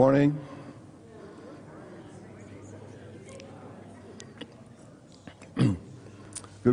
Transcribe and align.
Morning. 0.00 0.32
Good 5.56 5.76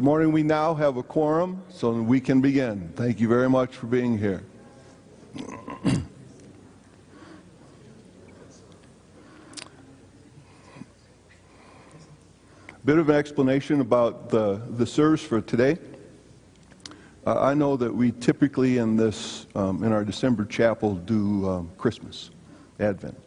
morning. 0.02 0.32
We 0.32 0.44
now 0.44 0.73
have 0.73 0.96
a 0.96 1.04
quorum, 1.04 1.62
so 1.68 1.91
we 1.91 2.21
can 2.21 2.40
begin. 2.40 2.94
Thank 2.95 3.20
you 3.20 3.27
very 3.27 3.50
much 3.50 3.76
for 3.76 3.88
being 3.88 4.18
here. 4.18 4.45
Bit 12.86 12.98
of 12.98 13.09
an 13.09 13.16
explanation 13.17 13.81
about 13.81 14.30
the, 14.30 14.62
the 14.78 14.86
service 14.86 15.22
for 15.22 15.41
today. 15.41 15.78
Uh, 17.25 17.41
I 17.41 17.53
know 17.53 17.75
that 17.75 17.94
we 17.94 18.14
typically 18.14 18.78
in 18.78 18.95
this, 18.95 19.48
um, 19.53 19.84
in 19.84 19.91
our 19.91 20.05
December 20.05 20.45
chapel, 20.45 20.95
do 20.95 21.45
um, 21.50 21.70
Christmas, 21.78 22.30
Advent. 22.80 23.17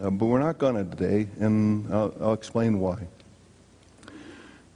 Uh, 0.00 0.10
but 0.10 0.26
we're 0.26 0.38
not 0.38 0.58
going 0.58 0.76
to 0.76 0.96
today, 0.96 1.28
and 1.40 1.92
I'll, 1.92 2.14
I'll 2.20 2.32
explain 2.32 2.78
why. 2.78 3.06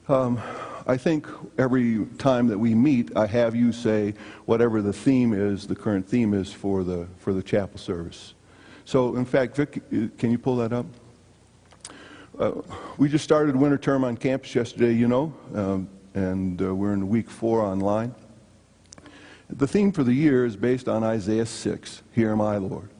Um, 0.08 0.40
I 0.86 0.98
think 0.98 1.26
every 1.56 2.04
time 2.18 2.48
that 2.48 2.58
we 2.58 2.74
meet, 2.74 3.16
I 3.16 3.26
have 3.26 3.54
you 3.54 3.72
say 3.72 4.14
whatever 4.44 4.82
the 4.82 4.92
theme 4.92 5.32
is, 5.32 5.66
the 5.66 5.74
current 5.74 6.06
theme 6.06 6.34
is 6.34 6.52
for 6.52 6.84
the, 6.84 7.06
for 7.18 7.32
the 7.32 7.42
chapel 7.42 7.78
service. 7.78 8.34
So, 8.84 9.16
in 9.16 9.24
fact, 9.24 9.56
Vic, 9.56 9.78
uh, 9.78 10.08
can 10.18 10.30
you 10.30 10.38
pull 10.38 10.56
that 10.56 10.74
up? 10.74 10.86
Uh, 12.38 12.52
we 12.98 13.08
just 13.08 13.24
started 13.24 13.56
winter 13.56 13.78
term 13.78 14.04
on 14.04 14.16
campus 14.16 14.54
yesterday, 14.54 14.92
you 14.92 15.08
know, 15.08 15.32
um, 15.54 15.88
and 16.14 16.60
uh, 16.60 16.74
we're 16.74 16.92
in 16.92 17.08
week 17.08 17.30
four 17.30 17.62
online. 17.62 18.14
The 19.48 19.66
theme 19.66 19.92
for 19.92 20.04
the 20.04 20.12
year 20.12 20.44
is 20.44 20.56
based 20.56 20.88
on 20.88 21.02
Isaiah 21.02 21.46
6, 21.46 22.02
Here 22.12 22.32
I, 22.42 22.56
Lord. 22.56 22.90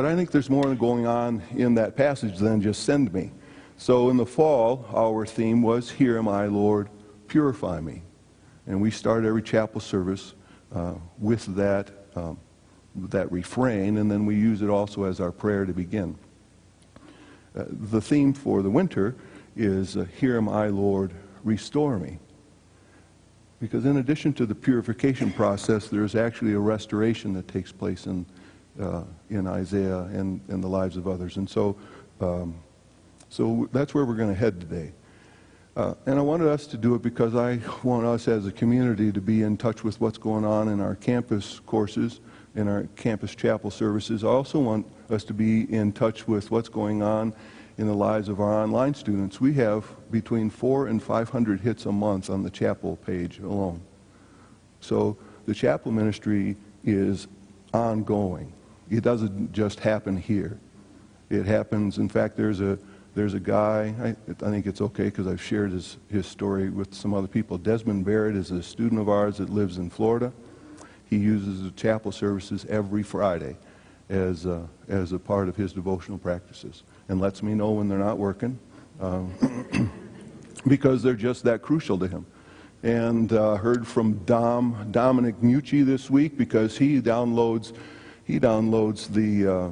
But 0.00 0.06
I 0.06 0.16
think 0.16 0.30
there's 0.30 0.48
more 0.48 0.74
going 0.74 1.06
on 1.06 1.42
in 1.54 1.74
that 1.74 1.94
passage 1.94 2.38
than 2.38 2.62
just 2.62 2.84
send 2.84 3.12
me. 3.12 3.32
So 3.76 4.08
in 4.08 4.16
the 4.16 4.24
fall, 4.24 4.86
our 4.94 5.26
theme 5.26 5.60
was, 5.60 5.90
Here 5.90 6.16
am 6.16 6.26
I, 6.26 6.46
Lord, 6.46 6.88
purify 7.28 7.80
me. 7.80 8.00
And 8.66 8.80
we 8.80 8.90
start 8.90 9.26
every 9.26 9.42
chapel 9.42 9.78
service 9.78 10.32
uh, 10.74 10.94
with 11.18 11.54
that, 11.54 11.90
um, 12.16 12.38
that 12.96 13.30
refrain, 13.30 13.98
and 13.98 14.10
then 14.10 14.24
we 14.24 14.36
use 14.36 14.62
it 14.62 14.70
also 14.70 15.04
as 15.04 15.20
our 15.20 15.32
prayer 15.32 15.66
to 15.66 15.74
begin. 15.74 16.16
Uh, 17.54 17.64
the 17.68 18.00
theme 18.00 18.32
for 18.32 18.62
the 18.62 18.70
winter 18.70 19.14
is, 19.54 19.98
uh, 19.98 20.06
Here 20.18 20.38
am 20.38 20.48
I, 20.48 20.68
Lord, 20.68 21.12
restore 21.44 21.98
me. 21.98 22.18
Because 23.60 23.84
in 23.84 23.98
addition 23.98 24.32
to 24.32 24.46
the 24.46 24.54
purification 24.54 25.30
process, 25.30 25.88
there's 25.88 26.14
actually 26.14 26.54
a 26.54 26.58
restoration 26.58 27.34
that 27.34 27.48
takes 27.48 27.70
place 27.70 28.06
in, 28.06 28.24
uh, 28.80 29.02
in 29.28 29.46
Isaiah 29.46 30.02
and 30.12 30.40
the 30.48 30.68
lives 30.68 30.96
of 30.96 31.06
others. 31.06 31.36
And 31.36 31.48
so, 31.48 31.76
um, 32.20 32.54
so 33.28 33.68
that's 33.72 33.94
where 33.94 34.04
we're 34.04 34.14
going 34.14 34.32
to 34.32 34.38
head 34.38 34.60
today. 34.60 34.92
Uh, 35.76 35.94
and 36.06 36.18
I 36.18 36.22
wanted 36.22 36.48
us 36.48 36.66
to 36.68 36.76
do 36.76 36.94
it 36.94 37.02
because 37.02 37.34
I 37.34 37.60
want 37.84 38.04
us 38.04 38.26
as 38.26 38.46
a 38.46 38.52
community 38.52 39.12
to 39.12 39.20
be 39.20 39.42
in 39.42 39.56
touch 39.56 39.84
with 39.84 40.00
what's 40.00 40.18
going 40.18 40.44
on 40.44 40.68
in 40.68 40.80
our 40.80 40.96
campus 40.96 41.60
courses, 41.64 42.20
in 42.56 42.66
our 42.66 42.88
campus 42.96 43.34
chapel 43.34 43.70
services. 43.70 44.24
I 44.24 44.28
also 44.28 44.58
want 44.58 44.86
us 45.10 45.22
to 45.24 45.34
be 45.34 45.72
in 45.72 45.92
touch 45.92 46.26
with 46.26 46.50
what's 46.50 46.68
going 46.68 47.02
on 47.02 47.32
in 47.78 47.86
the 47.86 47.94
lives 47.94 48.28
of 48.28 48.40
our 48.40 48.52
online 48.52 48.94
students. 48.94 49.40
We 49.40 49.54
have 49.54 49.86
between 50.10 50.50
four 50.50 50.88
and 50.88 51.02
500 51.02 51.60
hits 51.60 51.86
a 51.86 51.92
month 51.92 52.28
on 52.28 52.42
the 52.42 52.50
chapel 52.50 52.96
page 53.06 53.38
alone. 53.38 53.80
So 54.80 55.16
the 55.46 55.54
chapel 55.54 55.92
ministry 55.92 56.56
is 56.84 57.28
ongoing. 57.72 58.52
It 58.90 59.02
doesn't 59.02 59.52
just 59.52 59.80
happen 59.80 60.16
here. 60.16 60.58
It 61.30 61.46
happens, 61.46 61.98
in 61.98 62.08
fact, 62.08 62.36
there's 62.36 62.60
a, 62.60 62.76
there's 63.14 63.34
a 63.34 63.40
guy, 63.40 63.94
I, 64.02 64.08
I 64.44 64.50
think 64.50 64.66
it's 64.66 64.80
okay 64.80 65.04
because 65.04 65.28
I've 65.28 65.40
shared 65.40 65.70
his, 65.70 65.96
his 66.08 66.26
story 66.26 66.70
with 66.70 66.92
some 66.92 67.14
other 67.14 67.28
people. 67.28 67.56
Desmond 67.56 68.04
Barrett 68.04 68.34
is 68.34 68.50
a 68.50 68.62
student 68.62 69.00
of 69.00 69.08
ours 69.08 69.38
that 69.38 69.48
lives 69.48 69.78
in 69.78 69.90
Florida. 69.90 70.32
He 71.08 71.16
uses 71.16 71.62
the 71.62 71.70
chapel 71.70 72.10
services 72.10 72.66
every 72.68 73.04
Friday 73.04 73.56
as 74.08 74.44
a, 74.44 74.68
as 74.88 75.12
a 75.12 75.18
part 75.18 75.48
of 75.48 75.54
his 75.54 75.72
devotional 75.72 76.18
practices 76.18 76.82
and 77.08 77.20
lets 77.20 77.42
me 77.42 77.54
know 77.54 77.70
when 77.70 77.88
they're 77.88 77.98
not 77.98 78.18
working 78.18 78.58
um, 79.00 79.32
because 80.66 81.02
they're 81.02 81.14
just 81.14 81.44
that 81.44 81.62
crucial 81.62 81.96
to 81.98 82.08
him. 82.08 82.26
And 82.82 83.32
uh, 83.32 83.56
heard 83.56 83.86
from 83.86 84.24
Dom 84.24 84.88
Dominic 84.90 85.36
Mucci 85.40 85.84
this 85.84 86.08
week 86.08 86.38
because 86.38 86.78
he 86.78 87.00
downloads 87.00 87.74
he 88.30 88.38
downloads 88.38 89.08
the 89.12 89.52
uh, 89.52 89.70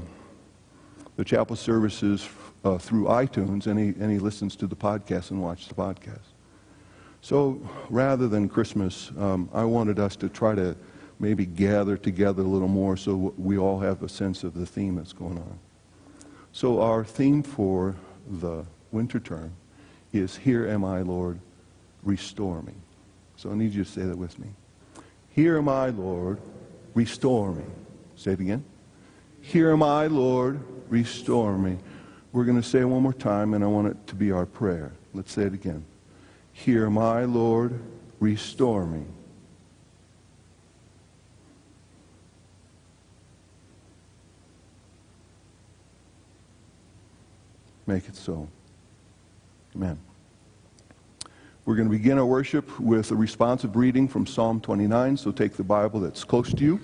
the 1.17 1.25
chapel 1.25 1.55
services 1.55 2.29
uh, 2.65 2.79
through 2.79 3.05
iTunes 3.05 3.67
and 3.67 3.79
he 3.79 3.89
and 4.03 4.11
he 4.11 4.19
listens 4.19 4.57
to 4.57 4.67
the 4.67 4.77
podcast 4.77 5.31
and 5.31 5.41
watches 5.41 5.69
the 5.69 5.75
podcast. 5.75 6.35
So 7.21 7.61
rather 7.89 8.29
than 8.29 8.49
Christmas, 8.49 9.11
um, 9.19 9.49
I 9.53 9.65
wanted 9.65 9.99
us 9.99 10.17
to 10.17 10.29
try 10.29 10.55
to 10.55 10.77
maybe 11.19 11.47
gather 11.47 11.97
together 11.97 12.43
a 12.43 12.47
little 12.47 12.69
more 12.69 12.97
so 12.97 13.35
we 13.37 13.59
all 13.59 13.81
have 13.81 14.03
a 14.03 14.09
sense 14.09 14.45
of 14.45 14.55
the 14.55 14.67
theme 14.67 14.97
that's 14.97 15.13
going 15.13 15.37
on. 15.37 15.59
So 16.53 16.81
our 16.81 17.05
theme 17.05 17.43
for 17.43 17.97
the 18.41 18.65
winter 18.93 19.19
term 19.19 19.53
is 20.13 20.37
Here 20.37 20.67
am 20.69 20.85
I, 20.85 21.03
Lord, 21.03 21.39
restore 22.03 22.63
me. 22.63 22.75
So 23.37 23.51
I 23.51 23.55
need 23.55 23.73
you 23.73 23.85
to 23.85 23.91
say 23.91 24.03
that 24.03 24.17
with 24.17 24.39
me. 24.39 24.49
Here 25.31 25.59
am 25.59 25.69
I, 25.69 25.91
Lord, 25.91 26.41
restore 26.95 27.53
me. 27.53 27.65
Say 28.19 28.33
it 28.33 28.41
again. 28.41 28.65
Here 29.41 29.71
am 29.71 29.81
I, 29.81 30.09
Lord, 30.09 30.61
restore 30.89 31.57
me. 31.57 31.79
We're 32.33 32.45
going 32.45 32.61
to 32.61 32.69
say 32.69 32.81
it 32.81 32.85
one 32.85 33.01
more 33.01 33.13
time, 33.13 33.55
and 33.55 33.63
I 33.63 33.69
want 33.69 33.87
it 33.87 34.07
to 34.09 34.17
be 34.17 34.33
our 34.33 34.45
prayer. 34.45 34.93
Let's 35.15 35.33
say 35.33 35.43
it 35.43 35.55
again. 35.55 35.85
Here 36.53 36.85
am 36.85 36.99
I, 36.99 37.27
Lord, 37.27 37.79
restore 38.19 38.87
me. 38.87 39.05
Make 47.87 48.09
it 48.09 48.17
so. 48.17 48.49
Amen. 49.77 49.97
We're 51.65 51.77
going 51.77 51.89
to 51.89 51.97
begin 51.97 52.19
our 52.19 52.27
worship 52.27 52.81
with 52.81 53.13
a 53.13 53.15
responsive 53.15 53.77
reading 53.77 54.09
from 54.09 54.27
Psalm 54.27 54.61
29. 54.61 55.17
So 55.17 55.31
take 55.31 55.53
the 55.53 55.63
Bible 55.63 56.01
that's 56.01 56.25
close 56.25 56.53
to 56.53 56.65
you. 56.65 56.81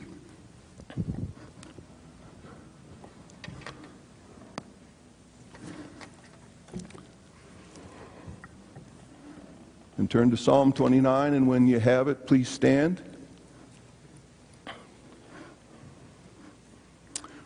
Turn 10.14 10.30
to 10.30 10.36
Psalm 10.36 10.72
29, 10.72 11.34
and 11.34 11.48
when 11.48 11.66
you 11.66 11.80
have 11.80 12.06
it, 12.06 12.24
please 12.24 12.48
stand. 12.48 13.02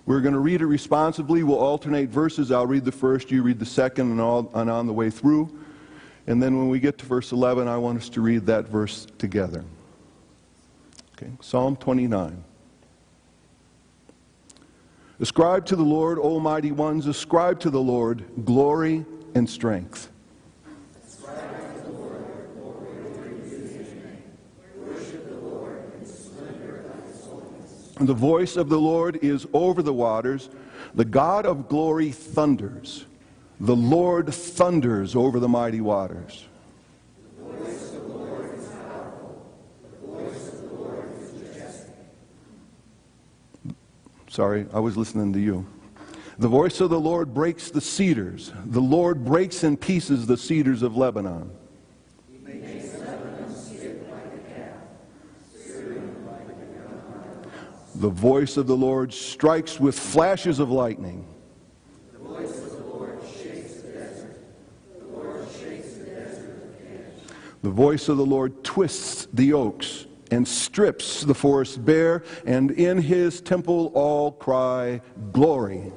We're 0.05 0.21
going 0.21 0.35
to 0.35 0.39
read 0.39 0.61
it 0.61 0.67
responsibly. 0.67 1.43
We'll 1.43 1.61
alternate 1.61 2.11
verses. 2.11 2.53
I'll 2.53 2.67
read 2.67 2.85
the 2.85 2.93
first, 2.93 3.31
you 3.31 3.43
read 3.43 3.59
the 3.59 3.65
second, 3.65 4.11
and, 4.11 4.21
all, 4.21 4.51
and 4.53 4.69
on 4.69 4.87
the 4.87 4.93
way 4.93 5.09
through. 5.09 5.49
And 6.27 6.43
then 6.43 6.59
when 6.59 6.69
we 6.69 6.79
get 6.79 6.99
to 6.99 7.07
verse 7.07 7.33
11, 7.33 7.69
I 7.69 7.79
want 7.79 8.03
us 8.03 8.11
to 8.11 8.21
read 8.21 8.45
that 8.45 8.69
verse 8.69 9.07
together. 9.17 9.65
Okay, 11.17 11.33
Psalm 11.41 11.75
29. 11.75 12.45
Ascribe 15.21 15.65
to 15.65 15.75
the 15.75 15.83
Lord, 15.83 16.19
O 16.21 16.39
mighty 16.39 16.73
ones, 16.73 17.07
ascribe 17.07 17.61
to 17.61 17.71
the 17.71 17.81
Lord 17.81 18.27
glory 18.45 19.07
and 19.35 19.49
strength. 19.49 20.11
The 28.01 28.15
voice 28.15 28.57
of 28.57 28.69
the 28.69 28.79
Lord 28.79 29.17
is 29.23 29.47
over 29.53 29.83
the 29.83 29.93
waters. 29.93 30.49
The 30.95 31.05
God 31.05 31.47
of 31.47 31.69
glory 31.69 32.13
thunders. 32.13 33.05
The 33.61 33.75
Lord 33.75 34.33
thunders 34.33 35.17
over 35.17 35.41
the 35.41 35.49
mighty 35.49 35.81
waters. 35.81 36.47
The 37.37 37.55
voice 37.55 37.93
of 37.93 37.93
the 37.93 38.09
Lord 38.09 38.59
is 38.59 38.67
powerful. 38.69 39.53
The 39.91 40.07
voice 40.07 40.49
of 40.53 40.61
the 40.61 40.75
Lord 40.77 41.13
is 41.21 41.33
majestic. 41.33 41.95
Sorry, 44.29 44.67
I 44.73 44.79
was 44.79 44.97
listening 44.97 45.33
to 45.33 45.41
you. 45.41 45.67
The 46.39 46.49
voice 46.49 46.81
of 46.81 46.91
the 46.91 47.01
Lord 47.01 47.35
breaks 47.35 47.69
the 47.69 47.81
cedars. 47.81 48.53
The 48.65 48.81
Lord 48.81 49.25
breaks 49.25 49.65
in 49.65 49.77
pieces 49.77 50.27
the 50.27 50.37
cedars 50.37 50.83
of 50.83 50.97
Lebanon. 50.97 51.51
The 57.99 58.09
voice 58.09 58.57
of 58.57 58.69
the 58.69 58.77
Lord 58.77 59.13
strikes 59.13 59.81
with 59.81 59.99
flashes 59.99 60.61
of 60.61 60.71
lightning. 60.71 61.27
The 62.13 62.19
voice 62.21 62.57
of 62.57 62.71
the 62.71 62.85
Lord 62.85 63.21
shakes 63.43 63.75
the 63.75 63.89
desert. 63.89 64.41
The 65.01 65.05
Lord 65.07 65.49
shakes 65.61 65.95
the 65.95 66.05
desert 66.05 67.63
The 67.63 67.71
voice 67.71 68.09
of 68.09 68.17
the 68.17 68.25
Lord 68.25 68.63
twists 68.63 69.27
the 69.33 69.53
oaks 69.53 70.07
and 70.31 70.47
strips 70.47 71.25
the 71.25 71.35
forest 71.35 71.85
bare, 71.85 72.23
and 72.47 72.71
in 72.71 72.99
his 72.99 73.41
temple 73.41 73.91
all 73.95 74.31
cry, 74.31 75.01
Glory. 75.33 75.93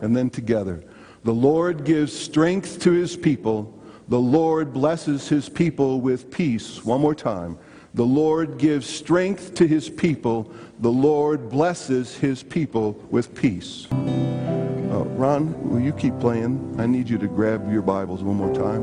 And 0.00 0.16
then 0.16 0.28
together, 0.28 0.82
the 1.22 1.34
Lord 1.34 1.84
gives 1.84 2.12
strength 2.12 2.80
to 2.80 2.90
his 2.90 3.16
people 3.16 3.79
the 4.10 4.18
Lord 4.18 4.72
blesses 4.72 5.28
his 5.28 5.48
people 5.48 6.00
with 6.00 6.32
peace. 6.32 6.84
One 6.84 7.00
more 7.00 7.14
time. 7.14 7.56
The 7.94 8.04
Lord 8.04 8.58
gives 8.58 8.88
strength 8.88 9.54
to 9.54 9.68
his 9.68 9.88
people. 9.88 10.52
The 10.80 10.90
Lord 10.90 11.48
blesses 11.48 12.16
his 12.16 12.42
people 12.42 13.00
with 13.12 13.36
peace. 13.36 13.86
Uh, 13.92 15.04
Ron, 15.14 15.70
will 15.70 15.78
you 15.78 15.92
keep 15.92 16.18
playing? 16.18 16.74
I 16.76 16.86
need 16.86 17.08
you 17.08 17.18
to 17.18 17.28
grab 17.28 17.70
your 17.72 17.82
Bibles 17.82 18.24
one 18.24 18.34
more 18.34 18.52
time 18.52 18.82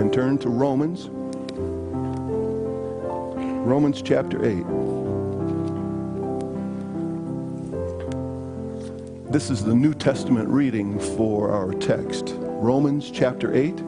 and 0.00 0.12
turn 0.12 0.38
to 0.38 0.48
Romans. 0.48 1.06
Romans 3.64 4.02
chapter 4.02 4.44
8. 4.44 4.64
This 9.30 9.50
is 9.50 9.62
the 9.62 9.74
New 9.76 9.94
Testament 9.94 10.48
reading 10.48 10.98
for 10.98 11.52
our 11.52 11.72
text. 11.74 12.39
Romans 12.60 13.10
chapter 13.10 13.54
8. 13.56 13.80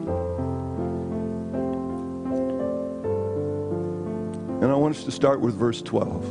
And 4.63 4.71
I 4.71 4.73
want 4.73 4.95
us 4.95 5.03
to 5.03 5.11
start 5.11 5.41
with 5.41 5.53
verse 5.53 5.83
12. 5.83 6.23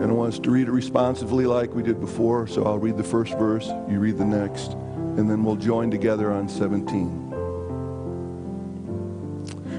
And 0.00 0.10
I 0.10 0.12
want 0.14 0.32
us 0.32 0.38
to 0.38 0.50
read 0.50 0.68
it 0.68 0.70
responsively 0.70 1.44
like 1.44 1.74
we 1.74 1.82
did 1.82 2.00
before. 2.00 2.46
So 2.46 2.64
I'll 2.64 2.78
read 2.78 2.96
the 2.96 3.04
first 3.04 3.36
verse, 3.36 3.68
you 3.90 4.00
read 4.00 4.16
the 4.16 4.24
next, 4.24 4.72
and 4.72 5.28
then 5.28 5.44
we'll 5.44 5.56
join 5.56 5.90
together 5.90 6.32
on 6.32 6.48
17. 6.48 7.30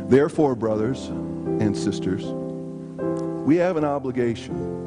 Therefore, 0.08 0.54
brothers 0.54 1.08
and 1.08 1.76
sisters, 1.76 2.26
we 3.44 3.56
have 3.56 3.76
an 3.76 3.86
obligation, 3.86 4.85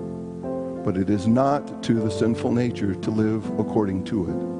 but 0.85 0.97
it 0.97 1.11
is 1.11 1.27
not 1.27 1.83
to 1.83 1.95
the 1.95 2.11
sinful 2.11 2.53
nature 2.53 2.95
to 2.95 3.11
live 3.11 3.45
according 3.59 4.05
to 4.05 4.29
it. 4.29 4.59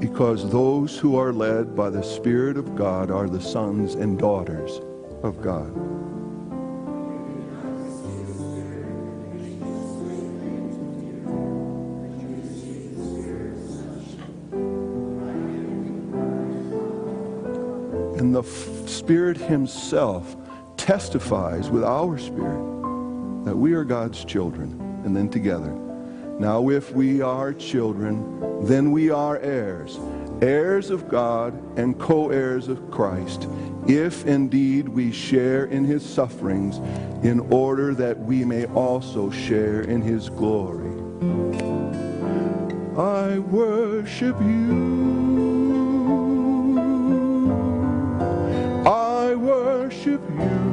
Because 0.00 0.50
those 0.50 0.98
who 0.98 1.16
are 1.16 1.32
led 1.32 1.74
by 1.74 1.90
the 1.90 2.02
Spirit 2.02 2.56
of 2.56 2.76
God 2.76 3.10
are 3.10 3.28
the 3.28 3.40
sons 3.40 3.94
and 3.94 4.18
daughters 4.18 4.80
of 5.22 5.40
God. 5.42 5.95
The 18.36 18.42
Spirit 18.86 19.38
Himself 19.38 20.36
testifies 20.76 21.70
with 21.70 21.82
our 21.82 22.18
spirit 22.18 23.44
that 23.46 23.56
we 23.56 23.72
are 23.72 23.82
God's 23.82 24.26
children. 24.26 24.78
And 25.06 25.16
then 25.16 25.30
together. 25.30 25.70
Now, 26.38 26.68
if 26.68 26.92
we 26.92 27.22
are 27.22 27.54
children, 27.54 28.66
then 28.66 28.90
we 28.90 29.08
are 29.08 29.38
heirs, 29.38 29.98
heirs 30.42 30.90
of 30.90 31.08
God 31.08 31.54
and 31.78 31.98
co 31.98 32.30
heirs 32.30 32.66
of 32.66 32.90
Christ, 32.90 33.48
if 33.86 34.26
indeed 34.26 34.88
we 34.88 35.12
share 35.12 35.66
in 35.66 35.84
His 35.84 36.04
sufferings, 36.04 36.78
in 37.24 37.40
order 37.52 37.94
that 37.94 38.18
we 38.18 38.44
may 38.44 38.66
also 38.66 39.30
share 39.30 39.82
in 39.82 40.02
His 40.02 40.28
glory. 40.28 40.90
I 42.98 43.38
worship 43.38 44.38
you. 44.40 45.55
Worship 50.06 50.20
you. 50.38 50.65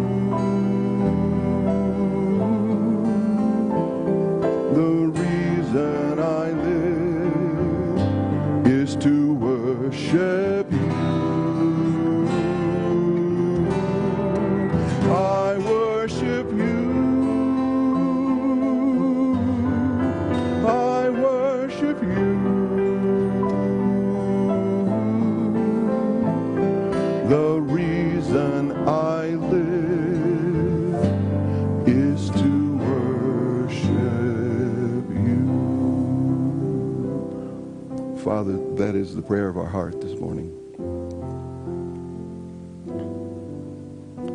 That 38.85 38.95
is 38.95 39.15
the 39.15 39.21
prayer 39.21 39.47
of 39.47 39.57
our 39.57 39.65
heart 39.65 40.01
this 40.01 40.19
morning. 40.19 40.51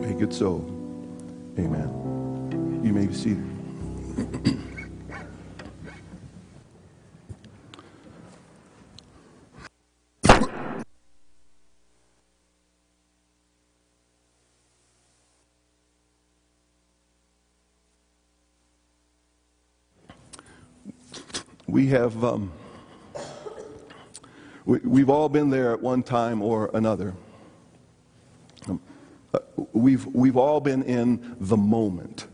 Make 0.01 0.23
it 0.23 0.33
so. 0.33 0.65
Amen. 1.59 2.81
You 2.83 2.95
may 2.95 3.07
be 3.07 3.13
seated. 3.13 3.45
We 21.67 21.89
have, 21.89 22.25
um, 22.25 22.51
we've 24.69 25.11
all 25.11 25.29
been 25.29 25.51
there 25.51 25.73
at 25.73 25.81
one 25.81 26.03
time 26.03 26.43
or 26.43 26.71
another. 26.75 27.15
We've, 29.73 30.07
we've 30.07 30.37
all 30.37 30.61
been 30.61 30.83
in 30.83 31.37
the 31.41 31.57
moment. 31.57 32.27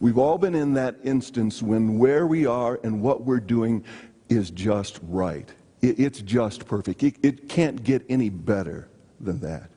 We've 0.00 0.18
all 0.18 0.38
been 0.38 0.54
in 0.54 0.74
that 0.74 0.96
instance 1.04 1.62
when 1.62 1.98
where 1.98 2.26
we 2.26 2.46
are 2.46 2.78
and 2.82 3.02
what 3.02 3.24
we're 3.24 3.40
doing 3.40 3.84
is 4.28 4.50
just 4.50 4.98
right. 5.02 5.48
It, 5.80 5.98
it's 5.98 6.20
just 6.20 6.66
perfect. 6.66 7.02
It, 7.02 7.16
it 7.22 7.48
can't 7.48 7.82
get 7.82 8.04
any 8.08 8.28
better 8.28 8.88
than 9.20 9.40
that. 9.40 9.70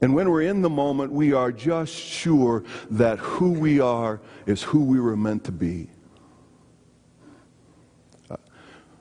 And 0.00 0.14
when 0.14 0.30
we're 0.30 0.42
in 0.42 0.60
the 0.60 0.70
moment, 0.70 1.10
we 1.12 1.32
are 1.32 1.50
just 1.50 1.94
sure 1.94 2.64
that 2.90 3.18
who 3.18 3.52
we 3.52 3.80
are 3.80 4.20
is 4.44 4.62
who 4.62 4.84
we 4.84 5.00
were 5.00 5.16
meant 5.16 5.44
to 5.44 5.52
be. 5.52 5.88
Uh, 8.30 8.36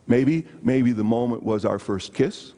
maybe, 0.07 0.45
maybe 0.61 0.91
the 0.91 1.03
moment 1.03 1.43
was 1.43 1.65
our 1.65 1.79
first 1.79 2.13
kiss. 2.13 2.53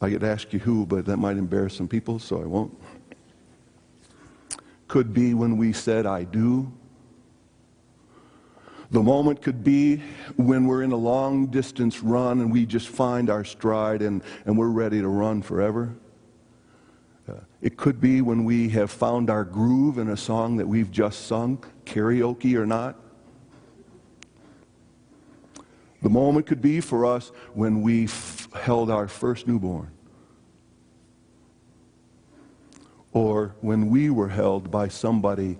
I 0.00 0.10
could 0.10 0.24
ask 0.24 0.52
you 0.52 0.58
who, 0.58 0.86
but 0.86 1.06
that 1.06 1.16
might 1.16 1.36
embarrass 1.36 1.74
some 1.74 1.88
people, 1.88 2.18
so 2.18 2.40
I 2.42 2.44
won't. 2.44 2.76
Could 4.88 5.12
be 5.12 5.34
when 5.34 5.56
we 5.56 5.72
said, 5.72 6.06
I 6.06 6.24
do. 6.24 6.70
The 8.90 9.02
moment 9.02 9.42
could 9.42 9.64
be 9.64 9.96
when 10.36 10.66
we're 10.66 10.82
in 10.82 10.92
a 10.92 10.96
long 10.96 11.46
distance 11.46 12.02
run 12.02 12.40
and 12.40 12.52
we 12.52 12.66
just 12.66 12.88
find 12.88 13.30
our 13.30 13.44
stride 13.44 14.00
and, 14.00 14.22
and 14.44 14.56
we're 14.56 14.68
ready 14.68 15.00
to 15.00 15.08
run 15.08 15.42
forever. 15.42 15.96
Uh, 17.28 17.34
it 17.60 17.76
could 17.76 18.00
be 18.00 18.20
when 18.20 18.44
we 18.44 18.68
have 18.68 18.90
found 18.90 19.28
our 19.28 19.44
groove 19.44 19.98
in 19.98 20.10
a 20.10 20.16
song 20.16 20.56
that 20.58 20.68
we've 20.68 20.92
just 20.92 21.26
sung, 21.26 21.64
karaoke 21.84 22.54
or 22.54 22.64
not. 22.64 22.96
The 26.06 26.10
moment 26.10 26.46
could 26.46 26.62
be 26.62 26.80
for 26.80 27.04
us 27.04 27.32
when 27.52 27.82
we 27.82 28.04
f- 28.04 28.48
held 28.52 28.92
our 28.92 29.08
first 29.08 29.48
newborn. 29.48 29.90
Or 33.12 33.56
when 33.60 33.90
we 33.90 34.10
were 34.10 34.28
held 34.28 34.70
by 34.70 34.86
somebody 34.86 35.58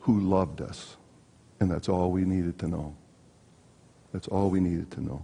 who 0.00 0.18
loved 0.22 0.60
us. 0.60 0.96
And 1.60 1.70
that's 1.70 1.88
all 1.88 2.10
we 2.10 2.24
needed 2.24 2.58
to 2.58 2.66
know. 2.66 2.96
That's 4.12 4.26
all 4.26 4.50
we 4.50 4.58
needed 4.58 4.90
to 4.90 5.02
know. 5.04 5.22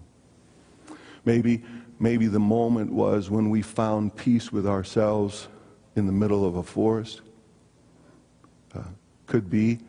Maybe, 1.25 1.65
maybe 1.99 2.29
the 2.29 2.39
moment 2.39 2.93
was 2.93 3.29
when 3.29 3.51
we 3.51 3.63
found 3.63 4.15
peace 4.15 4.53
with 4.53 4.65
ourselves 4.65 5.49
in 5.97 6.07
the 6.07 6.13
middle 6.13 6.47
of 6.47 6.55
a 6.55 6.63
forest. 6.63 7.21
Uh, 8.73 8.83
could 9.27 9.51
be 9.51 9.81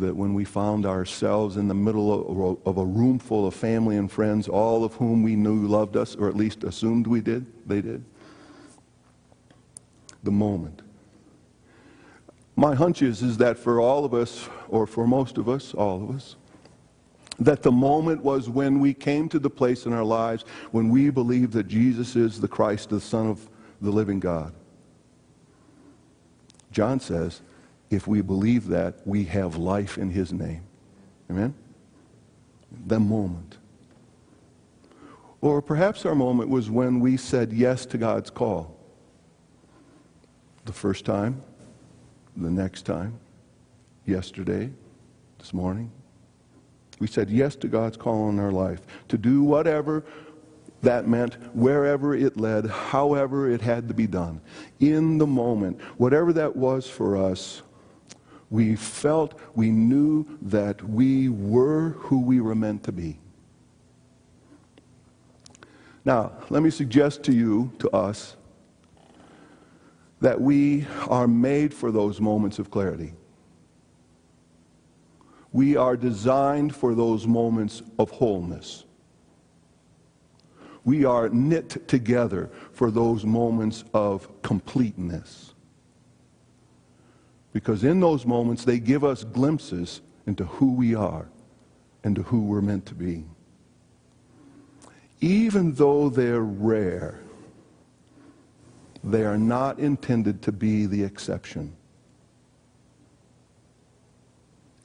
that 0.00 0.14
when 0.14 0.34
we 0.34 0.44
found 0.44 0.86
ourselves 0.86 1.56
in 1.56 1.68
the 1.68 1.74
middle 1.74 2.58
of, 2.64 2.76
a 2.78 2.84
room 2.84 3.18
full 3.18 3.46
of 3.46 3.54
family 3.54 3.96
and 3.96 4.10
friends, 4.10 4.48
all 4.48 4.84
of 4.84 4.94
whom 4.94 5.22
we 5.22 5.36
knew 5.36 5.66
loved 5.66 5.96
us, 5.96 6.16
or 6.16 6.28
at 6.28 6.36
least 6.36 6.64
assumed 6.64 7.06
we 7.06 7.20
did, 7.20 7.46
they 7.66 7.80
did. 7.80 8.04
The 10.22 10.30
moment. 10.30 10.82
My 12.56 12.74
hunch 12.74 13.02
is, 13.02 13.22
is 13.22 13.36
that 13.38 13.58
for 13.58 13.80
all 13.80 14.04
of 14.04 14.14
us, 14.14 14.48
or 14.68 14.86
for 14.86 15.06
most 15.06 15.38
of 15.38 15.48
us, 15.48 15.74
all 15.74 16.02
of 16.02 16.16
us, 16.16 16.36
That 17.40 17.62
the 17.62 17.70
moment 17.70 18.24
was 18.24 18.48
when 18.48 18.80
we 18.80 18.92
came 18.92 19.28
to 19.28 19.38
the 19.38 19.50
place 19.50 19.86
in 19.86 19.92
our 19.92 20.04
lives 20.04 20.44
when 20.72 20.88
we 20.88 21.10
believed 21.10 21.52
that 21.52 21.68
Jesus 21.68 22.16
is 22.16 22.40
the 22.40 22.48
Christ, 22.48 22.90
the 22.90 23.00
Son 23.00 23.28
of 23.28 23.48
the 23.80 23.90
living 23.90 24.18
God. 24.18 24.52
John 26.72 26.98
says, 26.98 27.42
if 27.90 28.06
we 28.06 28.20
believe 28.20 28.68
that, 28.68 29.06
we 29.06 29.24
have 29.24 29.56
life 29.56 29.98
in 29.98 30.10
his 30.10 30.32
name. 30.32 30.62
Amen? 31.30 31.54
The 32.86 33.00
moment. 33.00 33.58
Or 35.40 35.62
perhaps 35.62 36.04
our 36.04 36.14
moment 36.14 36.50
was 36.50 36.70
when 36.70 37.00
we 37.00 37.16
said 37.16 37.52
yes 37.52 37.86
to 37.86 37.98
God's 37.98 38.30
call. 38.30 38.76
The 40.64 40.72
first 40.72 41.04
time, 41.04 41.40
the 42.36 42.50
next 42.50 42.82
time, 42.82 43.18
yesterday, 44.04 44.70
this 45.38 45.54
morning. 45.54 45.90
We 46.98 47.06
said 47.06 47.30
yes 47.30 47.54
to 47.56 47.68
God's 47.68 47.96
call 47.96 48.28
in 48.28 48.38
our 48.38 48.50
life 48.50 48.80
to 49.08 49.16
do 49.16 49.42
whatever 49.42 50.04
that 50.82 51.08
meant, 51.08 51.34
wherever 51.54 52.14
it 52.14 52.36
led, 52.36 52.66
however 52.66 53.50
it 53.50 53.60
had 53.60 53.88
to 53.88 53.94
be 53.94 54.06
done. 54.06 54.40
In 54.80 55.18
the 55.18 55.26
moment, 55.26 55.80
whatever 55.96 56.32
that 56.34 56.54
was 56.54 56.88
for 56.88 57.16
us, 57.16 57.62
we 58.50 58.76
felt, 58.76 59.38
we 59.54 59.70
knew 59.70 60.26
that 60.42 60.82
we 60.82 61.28
were 61.28 61.90
who 61.90 62.20
we 62.20 62.40
were 62.40 62.54
meant 62.54 62.84
to 62.84 62.92
be. 62.92 63.18
Now, 66.04 66.32
let 66.48 66.62
me 66.62 66.70
suggest 66.70 67.22
to 67.24 67.32
you, 67.32 67.70
to 67.80 67.90
us, 67.90 68.36
that 70.20 70.40
we 70.40 70.86
are 71.08 71.28
made 71.28 71.74
for 71.74 71.92
those 71.92 72.20
moments 72.20 72.58
of 72.58 72.70
clarity. 72.70 73.12
We 75.52 75.76
are 75.76 75.96
designed 75.96 76.74
for 76.74 76.94
those 76.94 77.26
moments 77.26 77.82
of 77.98 78.10
wholeness. 78.10 78.84
We 80.84 81.04
are 81.04 81.28
knit 81.28 81.86
together 81.86 82.50
for 82.72 82.90
those 82.90 83.24
moments 83.24 83.84
of 83.92 84.42
completeness. 84.42 85.52
Because 87.58 87.82
in 87.82 87.98
those 87.98 88.24
moments, 88.24 88.64
they 88.64 88.78
give 88.78 89.02
us 89.02 89.24
glimpses 89.24 90.00
into 90.28 90.44
who 90.44 90.74
we 90.74 90.94
are 90.94 91.26
and 92.04 92.14
to 92.14 92.22
who 92.22 92.42
we're 92.42 92.60
meant 92.60 92.86
to 92.86 92.94
be. 92.94 93.24
Even 95.20 95.74
though 95.74 96.08
they're 96.08 96.38
rare, 96.38 97.18
they 99.02 99.24
are 99.24 99.36
not 99.36 99.80
intended 99.80 100.40
to 100.42 100.52
be 100.52 100.86
the 100.86 101.02
exception. 101.02 101.74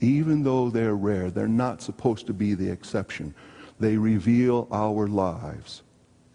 Even 0.02 0.42
though 0.42 0.72
they're 0.72 0.96
rare, 0.96 1.30
they're 1.30 1.48
not 1.48 1.80
supposed 1.80 2.26
to 2.26 2.34
be 2.34 2.56
the 2.56 2.72
exception. 2.72 3.36
They 3.80 3.98
reveal 3.98 4.68
our 4.72 5.08
lives 5.08 5.84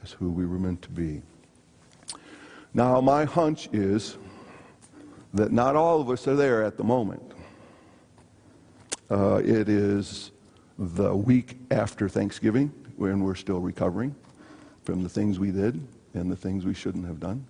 as 0.04 0.12
who 0.12 0.30
we 0.30 0.46
were 0.46 0.60
meant 0.60 0.82
to 0.82 0.90
be. 0.90 1.20
Now, 2.72 3.00
my 3.00 3.24
hunch 3.24 3.68
is 3.72 4.16
that 5.34 5.52
not 5.52 5.76
all 5.76 6.00
of 6.00 6.10
us 6.10 6.26
are 6.26 6.36
there 6.36 6.62
at 6.62 6.76
the 6.76 6.84
moment. 6.84 7.22
Uh, 9.10 9.36
it 9.36 9.68
is 9.68 10.30
the 10.78 11.14
week 11.14 11.56
after 11.70 12.08
Thanksgiving 12.08 12.72
when 12.96 13.22
we're 13.22 13.34
still 13.34 13.60
recovering 13.60 14.14
from 14.82 15.02
the 15.02 15.08
things 15.08 15.38
we 15.38 15.50
did 15.50 15.80
and 16.14 16.30
the 16.30 16.36
things 16.36 16.64
we 16.64 16.74
shouldn't 16.74 17.06
have 17.06 17.20
done. 17.20 17.44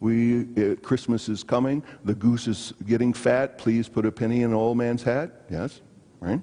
We, 0.00 0.42
it, 0.56 0.82
Christmas 0.82 1.28
is 1.28 1.42
coming. 1.42 1.82
The 2.04 2.14
goose 2.14 2.46
is 2.46 2.74
getting 2.86 3.12
fat. 3.12 3.56
Please 3.58 3.88
put 3.88 4.04
a 4.04 4.12
penny 4.12 4.42
in 4.42 4.50
an 4.50 4.54
old 4.54 4.76
man's 4.76 5.02
hat. 5.02 5.30
Yes, 5.50 5.80
right? 6.20 6.40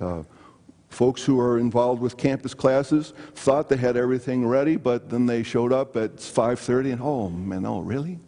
Uh, 0.00 0.22
folks 0.90 1.24
who 1.24 1.40
are 1.40 1.58
involved 1.58 2.02
with 2.02 2.16
campus 2.16 2.54
classes 2.54 3.14
thought 3.34 3.68
they 3.68 3.76
had 3.76 3.96
everything 3.96 4.46
ready, 4.46 4.76
but 4.76 5.08
then 5.08 5.26
they 5.26 5.42
showed 5.42 5.72
up 5.72 5.96
at 5.96 6.16
5:30 6.16 6.92
and 6.92 7.02
oh 7.02 7.30
man, 7.30 7.64
oh 7.64 7.80
really? 7.80 8.18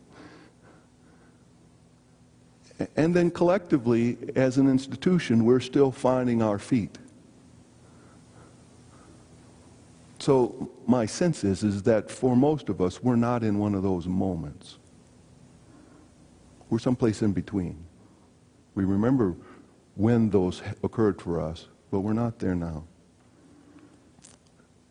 And 2.97 3.15
then 3.15 3.31
collectively, 3.31 4.17
as 4.37 4.57
an 4.57 4.69
institution, 4.69 5.45
we're 5.45 5.61
still 5.61 5.91
finding 5.91 6.43
our 6.43 6.59
feet. 6.59 6.99
So 10.19 10.71
my 10.87 11.07
sense 11.07 11.45
is, 11.45 11.63
is 11.63 11.83
that 11.85 12.11
for 12.11 12.37
most 12.37 12.69
of 12.69 12.81
us, 12.81 13.03
we're 13.03 13.17
not 13.17 13.43
in 13.43 13.59
one 13.59 13.75
of 13.75 13.83
those 13.83 14.07
moments. 14.07 14.79
We're 16.69 16.79
someplace 16.79 17.23
in 17.23 17.33
between. 17.33 17.83
We 18.75 18.85
remember 18.85 19.35
when 19.97 20.31
those 20.31 20.63
occurred 20.83 21.21
for 21.21 21.41
us, 21.41 21.67
but 21.91 22.01
we're 22.01 22.13
not 22.13 22.39
there 22.39 22.55
now. 22.55 22.85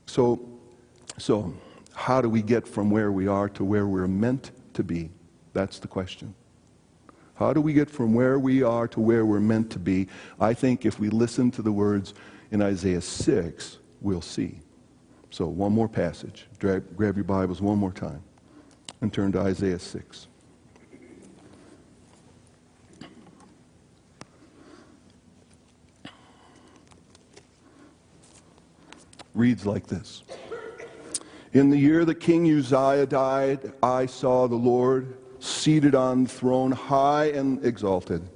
So, 0.06 0.48
so 1.18 1.54
how 1.94 2.22
do 2.22 2.30
we 2.30 2.42
get 2.42 2.68
from 2.68 2.90
where 2.90 3.12
we 3.12 3.28
are 3.28 3.50
to 3.50 3.64
where 3.64 3.88
we're 3.88 4.08
meant 4.08 4.52
to 4.74 4.84
be? 4.84 5.10
That's 5.54 5.80
the 5.80 5.88
question. 5.88 6.34
How 7.40 7.54
do 7.54 7.62
we 7.62 7.72
get 7.72 7.90
from 7.90 8.14
where 8.14 8.38
we 8.38 8.64
are 8.64 8.86
to 8.90 9.00
where 9.00 9.26
we're 9.26 9.40
meant 9.40 9.72
to 9.72 9.80
be? 9.80 10.10
I 10.42 10.54
think 10.54 10.86
if 10.86 11.00
we 11.00 11.08
listen 11.08 11.52
to 11.52 11.62
the 11.62 11.72
words 11.72 12.14
in 12.52 12.62
Isaiah 12.62 13.00
6, 13.00 13.78
we'll 14.02 14.22
see. 14.22 14.60
So, 15.30 15.48
one 15.48 15.72
more 15.72 15.88
passage. 15.88 16.48
Grab, 16.60 16.98
grab 16.98 17.16
your 17.16 17.24
Bibles 17.24 17.62
one 17.62 17.78
more 17.78 17.94
time 17.94 18.22
and 19.00 19.14
turn 19.14 19.32
to 19.32 19.40
Isaiah 19.40 19.80
6. 19.80 20.28
Reads 29.34 29.66
like 29.66 29.88
this 29.88 30.24
In 31.54 31.70
the 31.70 31.78
year 31.78 32.04
that 32.04 32.16
King 32.16 32.50
Uzziah 32.50 33.06
died, 33.06 33.72
I 33.82 34.08
saw 34.08 34.50
the 34.50 34.58
Lord 34.58 35.19
seated 35.40 35.96
on 35.96 36.28
throne, 36.28 36.72
high 36.72 37.26
and 37.26 37.64
exalted. 37.66 38.28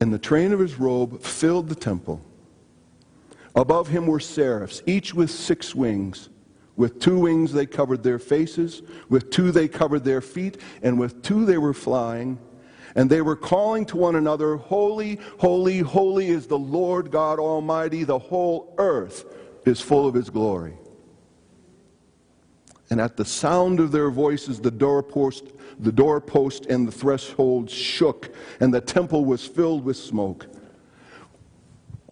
And 0.00 0.12
the 0.12 0.18
train 0.18 0.52
of 0.52 0.58
his 0.58 0.78
robe 0.78 1.22
filled 1.22 1.68
the 1.68 1.74
temple. 1.74 2.20
Above 3.54 3.88
him 3.88 4.06
were 4.06 4.20
seraphs, 4.20 4.82
each 4.86 5.14
with 5.14 5.30
six 5.30 5.74
wings. 5.74 6.28
With 6.74 7.00
two 7.00 7.18
wings 7.18 7.52
they 7.52 7.66
covered 7.66 8.02
their 8.02 8.18
faces, 8.18 8.82
with 9.08 9.30
two 9.30 9.52
they 9.52 9.68
covered 9.68 10.04
their 10.04 10.22
feet, 10.22 10.58
and 10.82 10.98
with 10.98 11.22
two 11.22 11.44
they 11.44 11.58
were 11.58 11.74
flying. 11.74 12.38
And 12.94 13.08
they 13.08 13.22
were 13.22 13.36
calling 13.36 13.86
to 13.86 13.96
one 13.96 14.16
another, 14.16 14.56
Holy, 14.56 15.18
holy, 15.38 15.78
holy 15.80 16.28
is 16.28 16.46
the 16.46 16.58
Lord 16.58 17.10
God 17.10 17.38
Almighty. 17.38 18.04
The 18.04 18.18
whole 18.18 18.74
earth 18.78 19.24
is 19.66 19.80
full 19.80 20.06
of 20.08 20.14
his 20.14 20.30
glory. 20.30 20.74
And 22.92 23.00
at 23.00 23.16
the 23.16 23.24
sound 23.24 23.80
of 23.80 23.90
their 23.90 24.10
voices, 24.10 24.60
the 24.60 24.70
doorpost, 24.70 25.44
the 25.80 25.90
doorpost 25.90 26.66
and 26.66 26.86
the 26.86 26.92
threshold 26.92 27.70
shook, 27.70 28.34
and 28.60 28.74
the 28.74 28.82
temple 28.82 29.24
was 29.24 29.46
filled 29.46 29.82
with 29.82 29.96
smoke. 29.96 30.46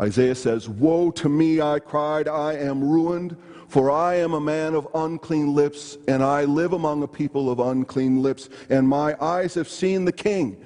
Isaiah 0.00 0.34
says, 0.34 0.70
Woe 0.70 1.10
to 1.10 1.28
me, 1.28 1.60
I 1.60 1.80
cried, 1.80 2.28
I 2.28 2.54
am 2.54 2.82
ruined, 2.82 3.37
for 3.68 3.90
I 3.90 4.14
am 4.14 4.32
a 4.32 4.40
man 4.40 4.75
of 4.75 4.88
unclean 4.94 5.54
lips, 5.54 5.99
and 6.08 6.22
I 6.22 6.46
live 6.46 6.72
among 6.72 7.02
a 7.02 7.08
people 7.08 7.50
of 7.50 7.60
unclean 7.60 8.22
lips, 8.22 8.49
and 8.70 8.88
my 8.88 9.14
eyes 9.22 9.52
have 9.56 9.68
seen 9.68 10.06
the 10.06 10.12
King, 10.12 10.56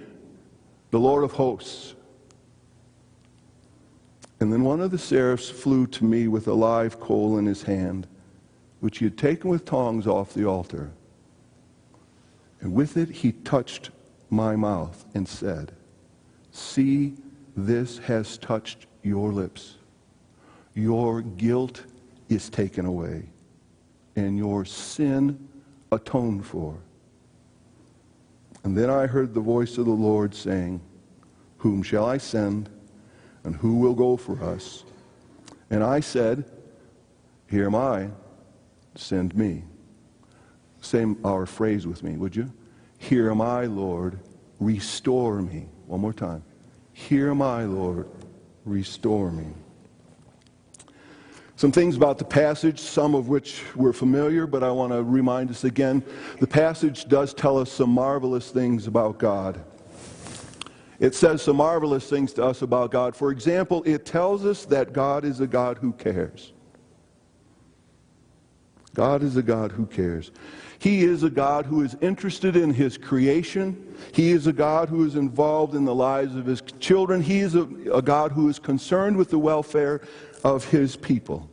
the 0.92 1.00
Lord 1.00 1.24
of 1.24 1.32
hosts. 1.32 1.96
And 4.38 4.52
then 4.52 4.62
one 4.62 4.80
of 4.80 4.92
the 4.92 4.98
seraphs 4.98 5.50
flew 5.50 5.88
to 5.88 6.04
me 6.04 6.28
with 6.28 6.46
a 6.46 6.54
live 6.54 7.00
coal 7.00 7.36
in 7.36 7.46
his 7.46 7.64
hand 7.64 8.06
which 8.84 8.98
he 8.98 9.06
had 9.06 9.16
taken 9.16 9.48
with 9.48 9.64
tongs 9.64 10.06
off 10.06 10.34
the 10.34 10.44
altar. 10.44 10.90
And 12.60 12.74
with 12.74 12.98
it 12.98 13.08
he 13.08 13.32
touched 13.32 13.88
my 14.28 14.56
mouth 14.56 15.06
and 15.14 15.26
said, 15.26 15.72
See, 16.52 17.14
this 17.56 17.96
has 17.96 18.36
touched 18.36 18.84
your 19.02 19.32
lips. 19.32 19.76
Your 20.74 21.22
guilt 21.22 21.82
is 22.28 22.50
taken 22.50 22.84
away, 22.84 23.22
and 24.16 24.36
your 24.36 24.66
sin 24.66 25.48
atoned 25.90 26.44
for. 26.44 26.76
And 28.64 28.76
then 28.76 28.90
I 28.90 29.06
heard 29.06 29.32
the 29.32 29.40
voice 29.40 29.78
of 29.78 29.86
the 29.86 29.92
Lord 29.92 30.34
saying, 30.34 30.82
Whom 31.56 31.82
shall 31.82 32.04
I 32.04 32.18
send, 32.18 32.68
and 33.44 33.56
who 33.56 33.76
will 33.76 33.94
go 33.94 34.18
for 34.18 34.44
us? 34.44 34.84
And 35.70 35.82
I 35.82 36.00
said, 36.00 36.44
Here 37.48 37.64
am 37.64 37.76
I 37.76 38.10
send 38.94 39.34
me. 39.36 39.64
Say 40.80 41.06
our 41.24 41.46
phrase 41.46 41.86
with 41.86 42.02
me, 42.02 42.16
would 42.16 42.36
you? 42.36 42.52
Here 42.98 43.30
am 43.30 43.40
I, 43.40 43.66
Lord, 43.66 44.18
restore 44.60 45.42
me. 45.42 45.68
One 45.86 46.00
more 46.00 46.12
time. 46.12 46.42
Here 46.92 47.30
am 47.30 47.42
I, 47.42 47.64
Lord, 47.64 48.08
restore 48.64 49.30
me. 49.30 49.46
Some 51.56 51.70
things 51.70 51.96
about 51.96 52.18
the 52.18 52.24
passage, 52.24 52.80
some 52.80 53.14
of 53.14 53.28
which 53.28 53.62
we're 53.76 53.92
familiar, 53.92 54.46
but 54.46 54.64
I 54.64 54.70
want 54.70 54.92
to 54.92 55.02
remind 55.02 55.50
us 55.50 55.64
again. 55.64 56.02
The 56.40 56.46
passage 56.46 57.06
does 57.08 57.32
tell 57.32 57.58
us 57.58 57.70
some 57.70 57.90
marvelous 57.90 58.50
things 58.50 58.86
about 58.86 59.18
God. 59.18 59.62
It 60.98 61.14
says 61.14 61.42
some 61.42 61.56
marvelous 61.56 62.08
things 62.08 62.32
to 62.34 62.44
us 62.44 62.62
about 62.62 62.90
God. 62.90 63.14
For 63.14 63.30
example, 63.30 63.82
it 63.84 64.04
tells 64.04 64.44
us 64.44 64.64
that 64.66 64.92
God 64.92 65.24
is 65.24 65.40
a 65.40 65.46
God 65.46 65.78
who 65.78 65.92
cares. 65.92 66.53
God 68.94 69.22
is 69.22 69.36
a 69.36 69.42
God 69.42 69.72
who 69.72 69.86
cares. 69.86 70.30
He 70.78 71.04
is 71.04 71.22
a 71.22 71.30
God 71.30 71.66
who 71.66 71.82
is 71.82 71.96
interested 72.00 72.56
in 72.56 72.72
his 72.72 72.96
creation. 72.96 73.94
He 74.12 74.30
is 74.30 74.46
a 74.46 74.52
God 74.52 74.88
who 74.88 75.04
is 75.04 75.16
involved 75.16 75.74
in 75.74 75.84
the 75.84 75.94
lives 75.94 76.36
of 76.36 76.46
his 76.46 76.62
children. 76.78 77.20
He 77.20 77.40
is 77.40 77.54
a, 77.54 77.62
a 77.92 78.00
God 78.00 78.32
who 78.32 78.48
is 78.48 78.58
concerned 78.58 79.16
with 79.16 79.30
the 79.30 79.38
welfare 79.38 80.00
of 80.44 80.64
his 80.70 80.94
people. 80.94 81.50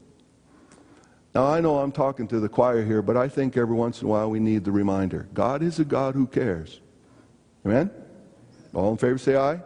Now, 1.34 1.48
I 1.48 1.62
know 1.62 1.80
I'm 1.80 1.94
talking 1.94 2.28
to 2.28 2.40
the 2.40 2.50
choir 2.50 2.84
here, 2.84 3.02
but 3.02 3.16
I 3.18 3.28
think 3.28 3.58
every 3.58 3.76
once 3.76 4.02
in 4.02 4.08
a 4.08 4.12
while 4.12 4.30
we 4.30 4.40
need 4.40 4.66
the 4.66 4.72
reminder 4.72 5.28
God 5.34 5.64
is 5.64 5.80
a 5.80 5.86
God 5.86 6.14
who 6.14 6.28
cares. 6.28 6.82
Amen? 7.66 7.90
All 8.74 8.92
in 8.92 8.98
favor 8.98 9.18
say 9.18 9.36
aye. 9.36 9.62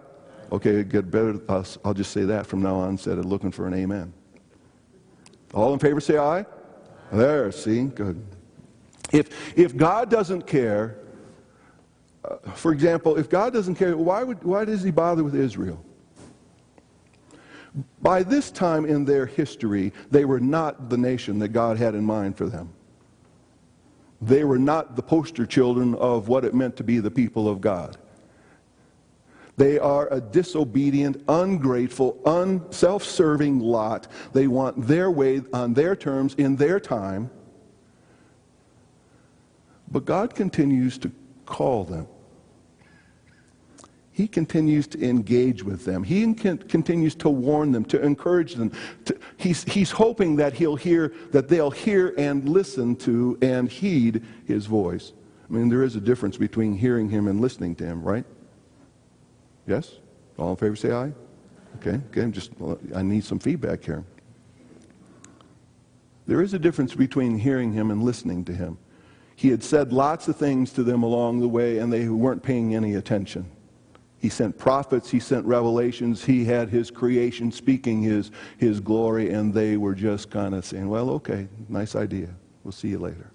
Okay, 0.52 0.84
get 0.84 1.10
better. 1.10 1.40
I'll, 1.50 1.66
I'll 1.84 1.94
just 1.94 2.12
say 2.12 2.24
that 2.26 2.46
from 2.46 2.62
now 2.62 2.76
on 2.76 2.90
instead 2.92 3.18
of 3.18 3.26
looking 3.26 3.52
for 3.52 3.68
an 3.68 3.74
amen. 3.74 4.14
All 5.54 5.74
in 5.74 5.80
favor 5.80 6.00
say 6.00 6.18
aye. 6.18 6.46
There, 7.12 7.52
see? 7.52 7.84
Good. 7.84 8.24
If, 9.12 9.58
if 9.58 9.78
God 9.78 10.10
doesn't 10.10 10.48
care, 10.48 10.98
uh, 12.24 12.38
for 12.52 12.72
example, 12.72 13.18
if 13.18 13.30
God 13.30 13.54
doesn't 13.54 13.76
care, 13.76 13.96
why, 13.96 14.24
would, 14.24 14.44
why 14.44 14.66
does 14.66 14.84
he 14.84 14.92
bother 14.92 15.24
with 15.24 15.36
Israel? 15.36 15.84
By 18.02 18.24
this 18.24 18.52
time 18.52 18.86
in 18.86 19.06
their 19.06 19.26
history, 19.26 19.92
they 20.10 20.26
were 20.26 20.40
not 20.40 20.90
the 20.90 20.98
nation 20.98 21.40
that 21.40 21.50
God 21.50 21.78
had 21.78 21.94
in 21.94 22.04
mind 22.04 22.38
for 22.38 22.46
them. 22.46 22.72
They 24.22 24.44
were 24.44 24.58
not 24.58 24.96
the 24.96 25.04
poster 25.04 25.46
children 25.46 25.94
of 25.96 26.28
what 26.28 26.46
it 26.46 26.54
meant 26.54 26.78
to 26.78 26.84
be 26.84 27.00
the 27.00 27.12
people 27.12 27.50
of 27.50 27.62
God. 27.62 27.98
They 29.58 29.80
are 29.80 30.12
a 30.12 30.20
disobedient, 30.20 31.24
ungrateful, 31.30 32.20
unself 32.26 33.04
serving 33.04 33.60
lot. 33.60 34.08
They 34.34 34.48
want 34.48 34.88
their 34.88 35.10
way 35.10 35.42
on 35.54 35.74
their 35.74 35.96
terms 35.96 36.36
in 36.36 36.58
their 36.58 36.80
time. 36.80 37.30
But 39.90 40.04
God 40.04 40.36
continues 40.36 40.98
to 41.00 41.12
call 41.46 41.86
them. 41.86 42.08
He 44.12 44.28
continues 44.28 44.88
to 44.88 45.06
engage 45.06 45.64
with 45.64 45.84
them. 45.84 46.02
He 46.04 46.22
continues 46.34 47.16
to 47.16 47.30
warn 47.30 47.74
them, 47.74 47.84
to 47.86 48.02
encourage 48.02 48.56
them. 48.56 48.72
To, 49.06 49.18
he's, 49.36 49.64
he's 49.64 49.92
hoping 49.92 50.38
that 50.38 50.54
he'll 50.54 50.78
hear, 50.78 51.14
that 51.32 51.50
they'll 51.50 51.72
hear 51.72 52.14
and 52.18 52.48
listen 52.48 52.96
to 52.98 53.38
and 53.42 53.70
heed 53.70 54.24
his 54.46 54.68
voice. 54.68 55.12
I 55.50 55.54
mean, 55.54 55.68
there 55.68 55.84
is 55.84 55.98
a 55.98 56.02
difference 56.02 56.38
between 56.38 56.78
hearing 56.78 57.10
him 57.10 57.28
and 57.28 57.42
listening 57.42 57.76
to 57.76 57.86
him, 57.86 58.02
right? 58.04 58.26
Yes? 59.68 60.00
All 60.38 60.52
in 60.52 60.56
favor 60.58 60.76
say 60.76 60.92
aye? 60.92 61.14
Okay, 61.78 62.00
okay, 62.12 62.32
just, 62.32 62.52
I 62.96 63.02
need 63.02 63.24
some 63.24 63.40
feedback 63.40 63.84
here. 63.84 64.04
There 66.28 66.42
is 66.42 66.54
a 66.54 66.60
difference 66.60 66.96
between 66.96 67.38
hearing 67.38 67.74
him 67.74 67.92
and 67.92 68.04
listening 68.04 68.46
to 68.46 68.54
him. 68.54 68.78
He 69.36 69.50
had 69.50 69.64
said 69.64 69.92
lots 69.92 70.28
of 70.28 70.38
things 70.38 70.72
to 70.74 70.84
them 70.84 71.04
along 71.04 71.42
the 71.42 71.48
way, 71.48 71.80
and 71.80 71.92
they 71.92 72.08
weren't 72.08 72.42
paying 72.42 72.74
any 72.74 72.96
attention. 72.96 73.52
He 74.18 74.30
sent 74.30 74.58
prophets, 74.58 75.12
he 75.12 75.20
sent 75.20 75.46
revelations, 75.46 76.24
he 76.24 76.46
had 76.46 76.70
his 76.70 76.90
creation 76.90 77.52
speaking 77.52 78.02
his, 78.02 78.32
his 78.58 78.80
glory, 78.80 79.30
and 79.32 79.54
they 79.54 79.78
were 79.78 79.94
just 79.94 80.32
kind 80.32 80.56
of 80.56 80.66
saying, 80.66 80.88
Well, 80.88 81.12
okay, 81.12 81.48
nice 81.70 81.96
idea. 81.96 82.30
We'll 82.64 82.72
see 82.72 82.88
you 82.88 83.00
later. 83.00 83.32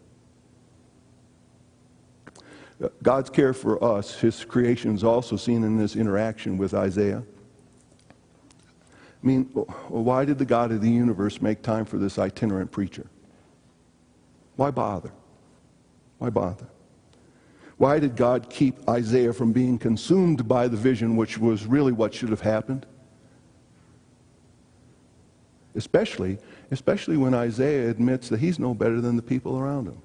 God's 3.02 3.28
care 3.28 3.52
for 3.52 3.82
us, 3.84 4.18
his 4.18 4.44
creation, 4.44 4.94
is 4.94 5.04
also 5.04 5.36
seen 5.36 5.64
in 5.64 5.76
this 5.76 5.96
interaction 5.96 6.56
with 6.56 6.72
Isaiah. 6.72 7.22
I 9.22 9.26
mean, 9.26 9.44
why 9.88 10.24
did 10.24 10.38
the 10.38 10.46
God 10.46 10.72
of 10.72 10.80
the 10.80 10.88
universe 10.88 11.42
make 11.42 11.60
time 11.62 11.84
for 11.84 11.98
this 11.98 12.18
itinerant 12.18 12.70
preacher? 12.70 13.06
Why 14.56 14.70
bother? 14.70 15.12
Why 16.18 16.30
bother? 16.30 16.66
Why 17.76 17.98
did 17.98 18.16
God 18.16 18.48
keep 18.48 18.88
Isaiah 18.88 19.32
from 19.32 19.52
being 19.52 19.78
consumed 19.78 20.48
by 20.48 20.68
the 20.68 20.76
vision, 20.76 21.16
which 21.16 21.38
was 21.38 21.66
really 21.66 21.92
what 21.92 22.14
should 22.14 22.30
have 22.30 22.40
happened? 22.40 22.86
Especially, 25.74 26.38
especially 26.70 27.16
when 27.16 27.32
Isaiah 27.34 27.90
admits 27.90 28.28
that 28.30 28.40
he's 28.40 28.58
no 28.58 28.74
better 28.74 29.00
than 29.00 29.16
the 29.16 29.22
people 29.22 29.58
around 29.58 29.86
him. 29.86 30.00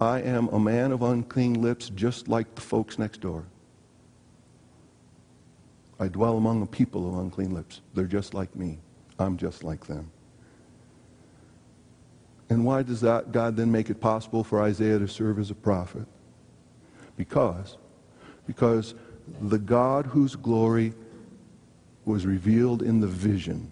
I 0.00 0.20
am 0.20 0.48
a 0.48 0.58
man 0.58 0.92
of 0.92 1.02
unclean 1.02 1.60
lips, 1.60 1.90
just 1.90 2.26
like 2.26 2.54
the 2.54 2.60
folks 2.62 2.98
next 2.98 3.20
door. 3.20 3.44
I 5.98 6.08
dwell 6.08 6.38
among 6.38 6.62
a 6.62 6.66
people 6.66 7.06
of 7.06 7.18
unclean 7.18 7.52
lips. 7.52 7.82
They're 7.92 8.06
just 8.06 8.32
like 8.32 8.56
me. 8.56 8.78
I'm 9.18 9.36
just 9.36 9.62
like 9.62 9.86
them. 9.86 10.10
And 12.48 12.64
why 12.64 12.82
does 12.82 13.02
that 13.02 13.30
God 13.30 13.56
then 13.56 13.70
make 13.70 13.90
it 13.90 14.00
possible 14.00 14.42
for 14.42 14.62
Isaiah 14.62 14.98
to 14.98 15.06
serve 15.06 15.38
as 15.38 15.50
a 15.50 15.54
prophet? 15.54 16.06
Because, 17.16 17.76
because 18.46 18.94
the 19.42 19.58
God 19.58 20.06
whose 20.06 20.34
glory 20.34 20.94
was 22.06 22.24
revealed 22.24 22.82
in 22.82 23.00
the 23.00 23.06
vision 23.06 23.70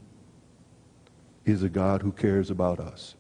is 1.46 1.62
a 1.62 1.68
God 1.68 2.02
who 2.02 2.12
cares 2.12 2.50
about 2.50 2.78
us. 2.78 3.14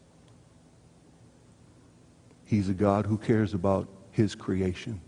He's 2.48 2.70
a 2.70 2.74
God 2.74 3.04
who 3.04 3.18
cares 3.18 3.52
about 3.52 3.88
his 4.10 4.34
creation, 4.34 5.02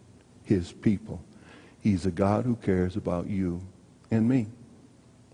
his 0.44 0.72
people. 0.72 1.24
He's 1.81 2.05
a 2.05 2.11
God 2.11 2.44
who 2.44 2.55
cares 2.55 2.96
about 2.96 3.29
you 3.29 3.62
and 4.11 4.29
me. 4.29 4.46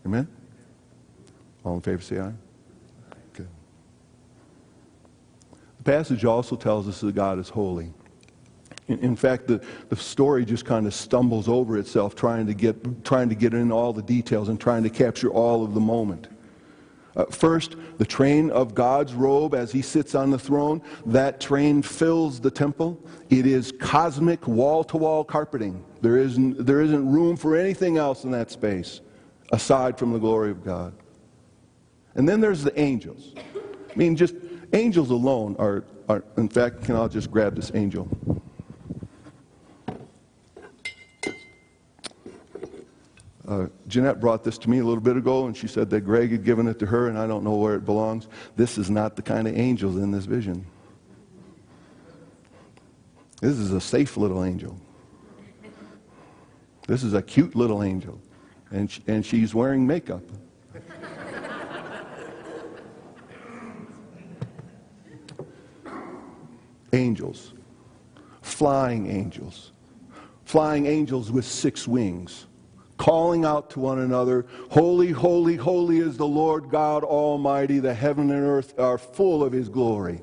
Amen? 0.06 0.28
All 1.64 1.74
in 1.74 1.80
favor 1.80 2.00
say 2.00 2.20
aye. 2.20 2.32
Good. 3.32 3.48
The 5.78 5.82
passage 5.82 6.24
also 6.24 6.54
tells 6.54 6.86
us 6.86 7.00
that 7.00 7.12
God 7.16 7.40
is 7.40 7.48
holy. 7.48 7.92
In, 8.86 9.00
in 9.00 9.16
fact, 9.16 9.48
the, 9.48 9.60
the 9.88 9.96
story 9.96 10.44
just 10.44 10.64
kind 10.64 10.86
of 10.86 10.94
stumbles 10.94 11.48
over 11.48 11.76
itself 11.76 12.14
trying 12.14 12.46
to, 12.46 12.54
get, 12.54 13.04
trying 13.04 13.30
to 13.30 13.34
get 13.34 13.52
in 13.52 13.72
all 13.72 13.92
the 13.92 14.02
details 14.02 14.48
and 14.48 14.60
trying 14.60 14.84
to 14.84 14.90
capture 14.90 15.28
all 15.28 15.64
of 15.64 15.74
the 15.74 15.80
moment. 15.80 16.28
Uh, 17.16 17.24
first, 17.26 17.76
the 17.98 18.04
train 18.04 18.50
of 18.50 18.74
God's 18.74 19.14
robe 19.14 19.54
as 19.54 19.72
he 19.72 19.80
sits 19.80 20.14
on 20.14 20.30
the 20.30 20.38
throne, 20.38 20.82
that 21.06 21.40
train 21.40 21.80
fills 21.80 22.40
the 22.40 22.50
temple. 22.50 23.00
It 23.30 23.46
is 23.46 23.72
cosmic 23.80 24.46
wall 24.46 24.84
to 24.84 24.96
wall 24.98 25.24
carpeting. 25.24 25.82
There 26.02 26.18
isn't, 26.18 26.66
there 26.66 26.82
isn't 26.82 27.10
room 27.10 27.36
for 27.36 27.56
anything 27.56 27.96
else 27.96 28.24
in 28.24 28.30
that 28.32 28.50
space 28.50 29.00
aside 29.52 29.98
from 29.98 30.12
the 30.12 30.18
glory 30.18 30.50
of 30.50 30.64
God. 30.64 30.92
And 32.14 32.28
then 32.28 32.40
there's 32.40 32.62
the 32.62 32.78
angels. 32.78 33.34
I 33.36 33.98
mean, 33.98 34.16
just 34.16 34.34
Angels 34.72 35.10
alone 35.10 35.56
are, 35.58 35.84
are 36.08 36.24
in 36.36 36.48
fact, 36.48 36.82
can 36.84 36.96
I 36.96 37.06
just 37.08 37.30
grab 37.30 37.54
this 37.54 37.70
angel? 37.74 38.08
Uh, 43.46 43.66
Jeanette 43.86 44.18
brought 44.20 44.42
this 44.42 44.58
to 44.58 44.68
me 44.68 44.78
a 44.78 44.84
little 44.84 45.02
bit 45.02 45.16
ago, 45.16 45.46
and 45.46 45.56
she 45.56 45.68
said 45.68 45.88
that 45.90 46.00
Greg 46.00 46.32
had 46.32 46.44
given 46.44 46.66
it 46.66 46.80
to 46.80 46.86
her, 46.86 47.08
and 47.08 47.16
I 47.16 47.28
don't 47.28 47.44
know 47.44 47.54
where 47.54 47.76
it 47.76 47.84
belongs. 47.84 48.26
This 48.56 48.76
is 48.76 48.90
not 48.90 49.14
the 49.14 49.22
kind 49.22 49.46
of 49.46 49.56
angels 49.56 49.96
in 49.96 50.10
this 50.10 50.24
vision. 50.24 50.66
This 53.40 53.56
is 53.56 53.72
a 53.72 53.80
safe 53.80 54.16
little 54.16 54.42
angel. 54.44 54.76
This 56.88 57.04
is 57.04 57.14
a 57.14 57.22
cute 57.22 57.54
little 57.54 57.82
angel, 57.82 58.20
and, 58.70 58.96
and 59.06 59.24
she's 59.24 59.54
wearing 59.54 59.86
makeup. 59.86 60.22
angels, 66.92 67.52
flying 68.40 69.10
angels, 69.10 69.72
flying 70.44 70.86
angels 70.86 71.30
with 71.30 71.44
six 71.44 71.86
wings, 71.86 72.46
calling 72.96 73.44
out 73.44 73.70
to 73.70 73.80
one 73.80 73.98
another, 73.98 74.46
Holy, 74.70 75.10
holy, 75.10 75.56
holy 75.56 75.98
is 75.98 76.16
the 76.16 76.26
Lord 76.26 76.70
God 76.70 77.04
Almighty. 77.04 77.78
The 77.78 77.94
heaven 77.94 78.30
and 78.30 78.42
earth 78.42 78.78
are 78.78 78.98
full 78.98 79.42
of 79.42 79.52
his 79.52 79.68
glory. 79.68 80.20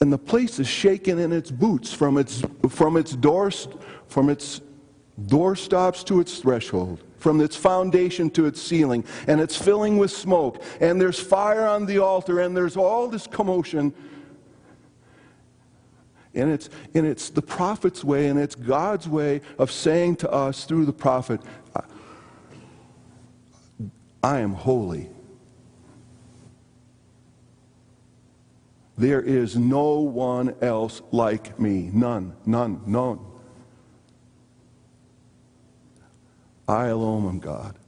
And 0.00 0.12
the 0.12 0.18
place 0.18 0.58
is 0.58 0.68
shaken 0.68 1.18
in 1.18 1.32
its 1.32 1.50
boots 1.50 1.92
from 1.92 2.18
its, 2.18 2.42
from 2.68 2.96
its 2.96 3.12
doors, 3.12 3.68
from 4.08 4.28
its 4.28 4.60
doorstops 5.26 6.04
to 6.04 6.20
its 6.20 6.38
threshold 6.38 7.02
from 7.26 7.40
its 7.40 7.56
foundation 7.56 8.30
to 8.30 8.46
its 8.46 8.62
ceiling, 8.62 9.04
and 9.26 9.40
it's 9.40 9.60
filling 9.60 9.98
with 9.98 10.12
smoke, 10.12 10.62
and 10.80 11.00
there's 11.00 11.18
fire 11.18 11.66
on 11.66 11.84
the 11.86 11.98
altar, 11.98 12.40
and 12.40 12.56
there's 12.56 12.76
all 12.76 13.08
this 13.08 13.26
commotion. 13.26 13.92
And 16.36 16.52
it's, 16.52 16.68
and 16.94 17.06
it's 17.06 17.30
the 17.30 17.42
prophet's 17.42 18.04
way, 18.04 18.28
and 18.28 18.38
it's 18.38 18.54
God's 18.54 19.08
way 19.08 19.40
of 19.58 19.72
saying 19.72 20.16
to 20.16 20.30
us 20.30 20.64
through 20.64 20.84
the 20.84 20.92
prophet, 20.92 21.40
I, 21.74 21.80
I 24.22 24.40
am 24.40 24.52
holy. 24.52 25.08
There 28.98 29.22
is 29.22 29.56
no 29.56 30.00
one 30.00 30.54
else 30.60 31.00
like 31.10 31.58
me. 31.58 31.90
None, 31.92 32.34
none, 32.44 32.82
none. 32.86 33.18
I 36.68 36.86
alone 36.86 37.26
am 37.28 37.38
God. 37.38 37.78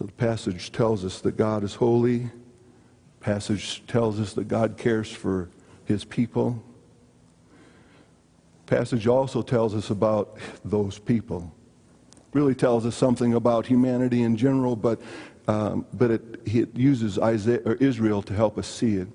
So 0.00 0.06
the 0.06 0.12
passage 0.12 0.72
tells 0.72 1.04
us 1.04 1.20
that 1.20 1.36
God 1.36 1.62
is 1.62 1.74
holy. 1.74 2.30
Passage 3.20 3.82
tells 3.86 4.18
us 4.18 4.32
that 4.32 4.48
God 4.48 4.78
cares 4.78 5.12
for 5.12 5.50
his 5.84 6.06
people. 6.06 6.62
Passage 8.64 9.06
also 9.06 9.42
tells 9.42 9.74
us 9.74 9.90
about 9.90 10.38
those 10.64 10.98
people. 10.98 11.52
Really 12.32 12.54
tells 12.54 12.86
us 12.86 12.96
something 12.96 13.34
about 13.34 13.66
humanity 13.66 14.22
in 14.22 14.38
general, 14.38 14.74
but, 14.74 15.02
um, 15.48 15.84
but 15.92 16.10
it, 16.10 16.40
it 16.46 16.74
uses 16.74 17.18
Isaiah, 17.18 17.60
or 17.66 17.74
Israel 17.74 18.22
to 18.22 18.32
help 18.32 18.56
us 18.56 18.66
see 18.66 18.94
it. 18.94 19.08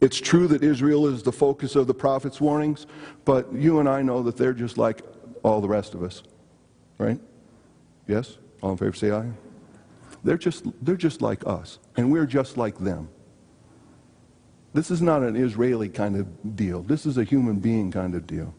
It's 0.00 0.20
true 0.20 0.46
that 0.46 0.62
Israel 0.62 1.08
is 1.08 1.24
the 1.24 1.32
focus 1.32 1.74
of 1.74 1.88
the 1.88 1.94
prophet's 1.94 2.40
warnings, 2.40 2.86
but 3.24 3.52
you 3.52 3.80
and 3.80 3.88
I 3.88 4.02
know 4.02 4.22
that 4.22 4.36
they're 4.36 4.52
just 4.52 4.78
like 4.78 5.02
all 5.42 5.60
the 5.60 5.66
rest 5.66 5.94
of 5.94 6.04
us. 6.04 6.22
Right? 6.96 7.18
Yes? 8.06 8.38
All 8.62 8.72
in 8.72 8.76
favor 8.76 8.92
say 8.92 9.10
aye. 9.10 9.30
They're 10.24 10.38
just, 10.38 10.64
they're 10.84 10.96
just 10.96 11.22
like 11.22 11.46
us, 11.46 11.78
and 11.96 12.10
we're 12.10 12.26
just 12.26 12.56
like 12.56 12.78
them. 12.78 13.08
This 14.72 14.90
is 14.90 15.00
not 15.00 15.22
an 15.22 15.36
Israeli 15.36 15.88
kind 15.88 16.16
of 16.16 16.56
deal. 16.56 16.82
This 16.82 17.06
is 17.06 17.16
a 17.16 17.24
human 17.24 17.60
being 17.60 17.90
kind 17.90 18.14
of 18.14 18.26
deal. 18.26 18.54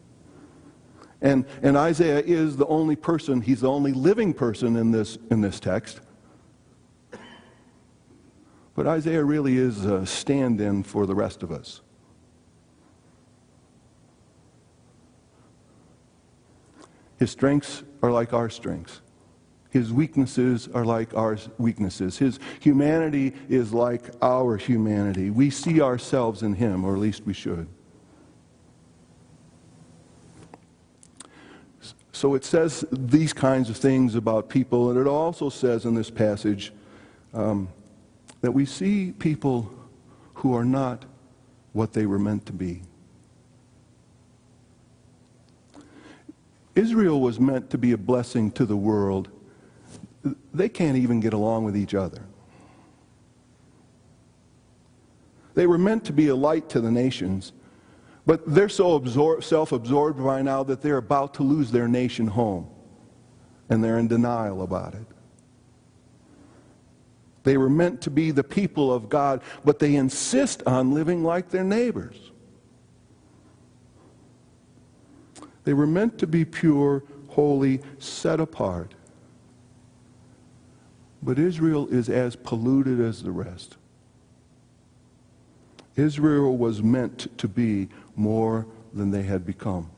And, 1.20 1.44
and 1.62 1.76
Isaiah 1.76 2.20
is 2.20 2.56
the 2.56 2.66
only 2.66 2.96
person, 2.96 3.40
he's 3.40 3.60
the 3.60 3.70
only 3.70 3.92
living 3.92 4.32
person 4.32 4.76
in 4.76 4.90
this, 4.90 5.18
in 5.30 5.40
this 5.40 5.60
text. 5.60 6.00
But 8.74 8.86
Isaiah 8.86 9.24
really 9.24 9.58
is 9.58 9.84
a 9.84 10.06
stand 10.06 10.60
in 10.60 10.84
for 10.84 11.04
the 11.04 11.14
rest 11.14 11.42
of 11.42 11.50
us. 11.50 11.80
His 17.18 17.32
strengths 17.32 17.82
are 18.02 18.12
like 18.12 18.32
our 18.32 18.48
strengths. 18.48 19.00
His 19.70 19.92
weaknesses 19.92 20.68
are 20.72 20.84
like 20.84 21.14
our 21.14 21.36
weaknesses. 21.58 22.16
His 22.16 22.38
humanity 22.60 23.34
is 23.48 23.72
like 23.72 24.10
our 24.22 24.56
humanity. 24.56 25.30
We 25.30 25.50
see 25.50 25.80
ourselves 25.82 26.42
in 26.42 26.54
him, 26.54 26.84
or 26.84 26.94
at 26.94 27.00
least 27.00 27.26
we 27.26 27.34
should. 27.34 27.68
So 32.12 32.34
it 32.34 32.44
says 32.44 32.84
these 32.90 33.32
kinds 33.32 33.70
of 33.70 33.76
things 33.76 34.14
about 34.14 34.48
people, 34.48 34.90
and 34.90 34.98
it 34.98 35.06
also 35.06 35.50
says 35.50 35.84
in 35.84 35.94
this 35.94 36.10
passage 36.10 36.72
um, 37.32 37.68
that 38.40 38.50
we 38.50 38.64
see 38.64 39.12
people 39.12 39.70
who 40.34 40.54
are 40.56 40.64
not 40.64 41.04
what 41.74 41.92
they 41.92 42.06
were 42.06 42.18
meant 42.18 42.46
to 42.46 42.52
be. 42.52 42.82
Israel 46.74 47.20
was 47.20 47.38
meant 47.38 47.70
to 47.70 47.78
be 47.78 47.92
a 47.92 47.98
blessing 47.98 48.50
to 48.52 48.64
the 48.64 48.76
world 48.76 49.28
they 50.52 50.68
can't 50.68 50.96
even 50.96 51.20
get 51.20 51.32
along 51.32 51.64
with 51.64 51.76
each 51.76 51.94
other. 51.94 52.22
They 55.54 55.66
were 55.66 55.78
meant 55.78 56.04
to 56.04 56.12
be 56.12 56.28
a 56.28 56.36
light 56.36 56.68
to 56.70 56.80
the 56.80 56.90
nations, 56.90 57.52
but 58.26 58.46
they're 58.46 58.68
so 58.68 59.40
self 59.40 59.72
absorbed 59.72 60.22
by 60.22 60.42
now 60.42 60.62
that 60.64 60.82
they're 60.82 60.98
about 60.98 61.34
to 61.34 61.42
lose 61.42 61.70
their 61.70 61.88
nation 61.88 62.26
home, 62.26 62.68
and 63.68 63.82
they're 63.82 63.98
in 63.98 64.08
denial 64.08 64.62
about 64.62 64.94
it. 64.94 65.06
They 67.42 67.56
were 67.56 67.70
meant 67.70 68.02
to 68.02 68.10
be 68.10 68.30
the 68.30 68.44
people 68.44 68.92
of 68.92 69.08
God, 69.08 69.42
but 69.64 69.78
they 69.78 69.96
insist 69.96 70.62
on 70.66 70.92
living 70.92 71.24
like 71.24 71.48
their 71.48 71.64
neighbors. 71.64 72.30
They 75.64 75.72
were 75.72 75.86
meant 75.86 76.18
to 76.18 76.26
be 76.26 76.44
pure, 76.44 77.02
holy, 77.28 77.80
set 77.98 78.40
apart. 78.40 78.94
But 81.28 81.38
Israel 81.38 81.86
is 81.88 82.08
as 82.08 82.36
polluted 82.36 83.00
as 83.00 83.22
the 83.22 83.30
rest. 83.30 83.76
Israel 85.94 86.56
was 86.56 86.82
meant 86.82 87.36
to 87.36 87.46
be 87.46 87.90
more 88.16 88.66
than 88.94 89.10
they 89.10 89.24
had 89.24 89.44
become. 89.44 89.90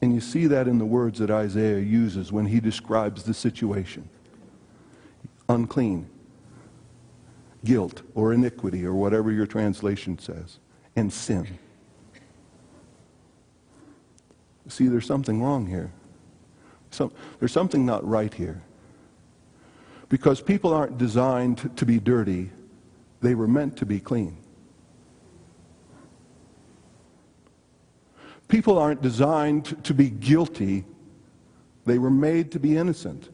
And 0.00 0.14
you 0.14 0.20
see 0.22 0.46
that 0.46 0.66
in 0.66 0.78
the 0.78 0.86
words 0.86 1.18
that 1.18 1.30
Isaiah 1.30 1.78
uses 1.78 2.32
when 2.32 2.46
he 2.46 2.58
describes 2.58 3.24
the 3.24 3.34
situation 3.34 4.08
unclean, 5.46 6.08
guilt, 7.66 8.00
or 8.14 8.32
iniquity, 8.32 8.86
or 8.86 8.94
whatever 8.94 9.30
your 9.30 9.46
translation 9.46 10.18
says, 10.18 10.58
and 10.96 11.12
sin. 11.12 11.58
See, 14.68 14.88
there's 14.88 15.04
something 15.04 15.42
wrong 15.42 15.66
here. 15.66 15.92
There's 17.38 17.52
something 17.52 17.84
not 17.84 18.06
right 18.06 18.32
here. 18.32 18.62
Because 20.08 20.40
people 20.40 20.72
aren't 20.72 20.98
designed 20.98 21.76
to 21.76 21.86
be 21.86 21.98
dirty, 21.98 22.50
they 23.20 23.34
were 23.34 23.48
meant 23.48 23.76
to 23.78 23.86
be 23.86 24.00
clean. 24.00 24.36
People 28.48 28.78
aren't 28.78 29.02
designed 29.02 29.82
to 29.84 29.94
be 29.94 30.10
guilty, 30.10 30.84
they 31.86 31.98
were 31.98 32.10
made 32.10 32.52
to 32.52 32.60
be 32.60 32.76
innocent. 32.76 33.30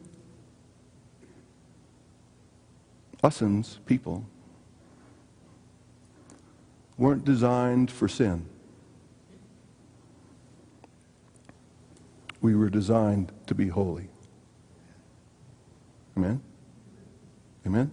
Usins, 3.23 3.77
people, 3.85 4.25
weren't 6.97 7.23
designed 7.23 7.91
for 7.91 8.07
sin. 8.07 8.47
We 12.41 12.55
were 12.55 12.69
designed 12.69 13.31
to 13.47 13.55
be 13.55 13.67
holy. 13.67 14.09
Amen? 16.17 16.41
Amen? 17.65 17.91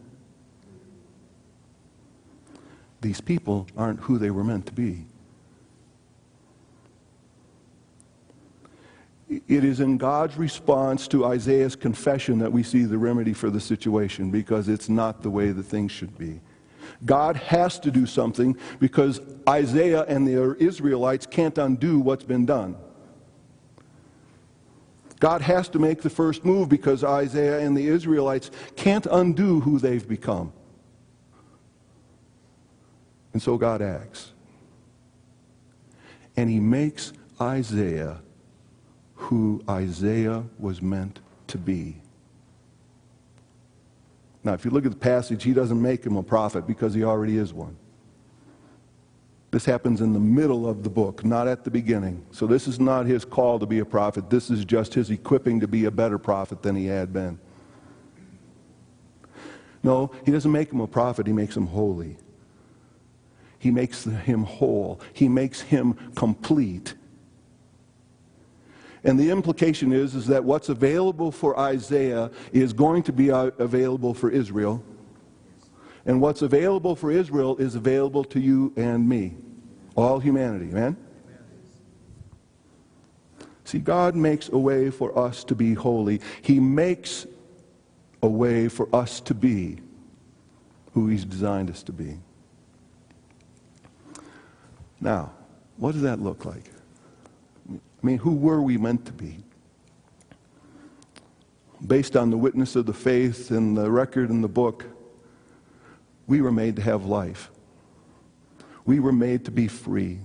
These 3.00 3.20
people 3.20 3.66
aren't 3.76 4.00
who 4.00 4.18
they 4.18 4.30
were 4.30 4.42
meant 4.42 4.66
to 4.66 4.72
be. 4.72 5.06
It 9.28 9.62
is 9.62 9.80
in 9.80 9.98
God's 9.98 10.36
response 10.36 11.06
to 11.08 11.26
Isaiah's 11.26 11.76
confession 11.76 12.38
that 12.38 12.50
we 12.50 12.62
see 12.62 12.84
the 12.84 12.96
remedy 12.96 13.34
for 13.34 13.50
the 13.50 13.60
situation 13.60 14.30
because 14.30 14.68
it's 14.68 14.88
not 14.88 15.22
the 15.22 15.30
way 15.30 15.52
the 15.52 15.62
things 15.62 15.92
should 15.92 16.16
be. 16.16 16.40
God 17.04 17.36
has 17.36 17.78
to 17.80 17.90
do 17.90 18.06
something 18.06 18.56
because 18.80 19.20
Isaiah 19.46 20.04
and 20.04 20.26
the 20.26 20.56
Israelites 20.58 21.26
can't 21.26 21.56
undo 21.58 22.00
what's 22.00 22.24
been 22.24 22.46
done. 22.46 22.76
God 25.20 25.40
has 25.42 25.68
to 25.70 25.78
make 25.78 26.02
the 26.02 26.10
first 26.10 26.44
move 26.44 26.68
because 26.68 27.02
Isaiah 27.02 27.60
and 27.60 27.76
the 27.76 27.88
Israelites 27.88 28.50
can't 28.76 29.06
undo 29.06 29.60
who 29.60 29.78
they've 29.78 30.06
become. 30.06 30.52
And 33.32 33.42
so 33.42 33.58
God 33.58 33.82
acts. 33.82 34.32
And 36.36 36.48
he 36.48 36.60
makes 36.60 37.12
Isaiah 37.40 38.20
who 39.14 39.62
Isaiah 39.68 40.44
was 40.58 40.80
meant 40.80 41.18
to 41.48 41.58
be. 41.58 42.00
Now, 44.44 44.54
if 44.54 44.64
you 44.64 44.70
look 44.70 44.86
at 44.86 44.92
the 44.92 44.96
passage, 44.96 45.42
he 45.42 45.52
doesn't 45.52 45.80
make 45.80 46.04
him 46.04 46.16
a 46.16 46.22
prophet 46.22 46.66
because 46.66 46.94
he 46.94 47.02
already 47.02 47.36
is 47.36 47.52
one. 47.52 47.76
This 49.50 49.64
happens 49.64 50.02
in 50.02 50.12
the 50.12 50.20
middle 50.20 50.68
of 50.68 50.82
the 50.82 50.90
book, 50.90 51.24
not 51.24 51.48
at 51.48 51.64
the 51.64 51.70
beginning. 51.70 52.24
So 52.32 52.46
this 52.46 52.68
is 52.68 52.78
not 52.78 53.06
his 53.06 53.24
call 53.24 53.58
to 53.58 53.66
be 53.66 53.78
a 53.78 53.84
prophet. 53.84 54.28
This 54.28 54.50
is 54.50 54.64
just 54.64 54.92
his 54.92 55.10
equipping 55.10 55.60
to 55.60 55.68
be 55.68 55.86
a 55.86 55.90
better 55.90 56.18
prophet 56.18 56.62
than 56.62 56.76
he 56.76 56.86
had 56.86 57.12
been. 57.12 57.38
No, 59.82 60.10
he 60.26 60.32
doesn't 60.32 60.52
make 60.52 60.70
him 60.70 60.80
a 60.80 60.86
prophet, 60.86 61.26
he 61.26 61.32
makes 61.32 61.56
him 61.56 61.66
holy. 61.66 62.16
He 63.58 63.70
makes 63.70 64.04
him 64.04 64.44
whole. 64.44 65.00
He 65.12 65.28
makes 65.28 65.60
him 65.60 65.94
complete. 66.14 66.94
And 69.02 69.18
the 69.18 69.30
implication 69.30 69.92
is, 69.92 70.14
is 70.14 70.26
that 70.26 70.44
what's 70.44 70.68
available 70.68 71.32
for 71.32 71.58
Isaiah 71.58 72.30
is 72.52 72.72
going 72.72 73.02
to 73.04 73.12
be 73.12 73.30
uh, 73.30 73.50
available 73.58 74.14
for 74.14 74.30
Israel. 74.30 74.82
And 76.08 76.22
what's 76.22 76.40
available 76.40 76.96
for 76.96 77.10
Israel 77.10 77.58
is 77.58 77.74
available 77.74 78.24
to 78.24 78.40
you 78.40 78.72
and 78.76 79.06
me, 79.06 79.36
all 79.94 80.18
humanity. 80.18 80.70
Amen? 80.70 80.96
See, 83.64 83.78
God 83.78 84.16
makes 84.16 84.48
a 84.48 84.56
way 84.56 84.88
for 84.88 85.16
us 85.18 85.44
to 85.44 85.54
be 85.54 85.74
holy. 85.74 86.22
He 86.40 86.60
makes 86.60 87.26
a 88.22 88.26
way 88.26 88.68
for 88.68 88.88
us 88.96 89.20
to 89.20 89.34
be 89.34 89.80
who 90.94 91.08
He's 91.08 91.26
designed 91.26 91.68
us 91.68 91.82
to 91.82 91.92
be. 91.92 92.18
Now, 95.02 95.32
what 95.76 95.92
does 95.92 96.00
that 96.02 96.20
look 96.20 96.46
like? 96.46 96.70
I 97.70 98.06
mean, 98.06 98.16
who 98.16 98.34
were 98.34 98.62
we 98.62 98.78
meant 98.78 99.04
to 99.04 99.12
be? 99.12 99.36
Based 101.86 102.16
on 102.16 102.30
the 102.30 102.38
witness 102.38 102.76
of 102.76 102.86
the 102.86 102.94
faith 102.94 103.50
and 103.50 103.76
the 103.76 103.90
record 103.90 104.30
in 104.30 104.40
the 104.40 104.48
book, 104.48 104.86
we 106.28 106.40
were 106.40 106.52
made 106.52 106.76
to 106.76 106.82
have 106.82 107.04
life. 107.04 107.50
We 108.84 109.00
were 109.00 109.12
made 109.12 109.44
to 109.46 109.50
be 109.50 109.66
free. 109.66 110.20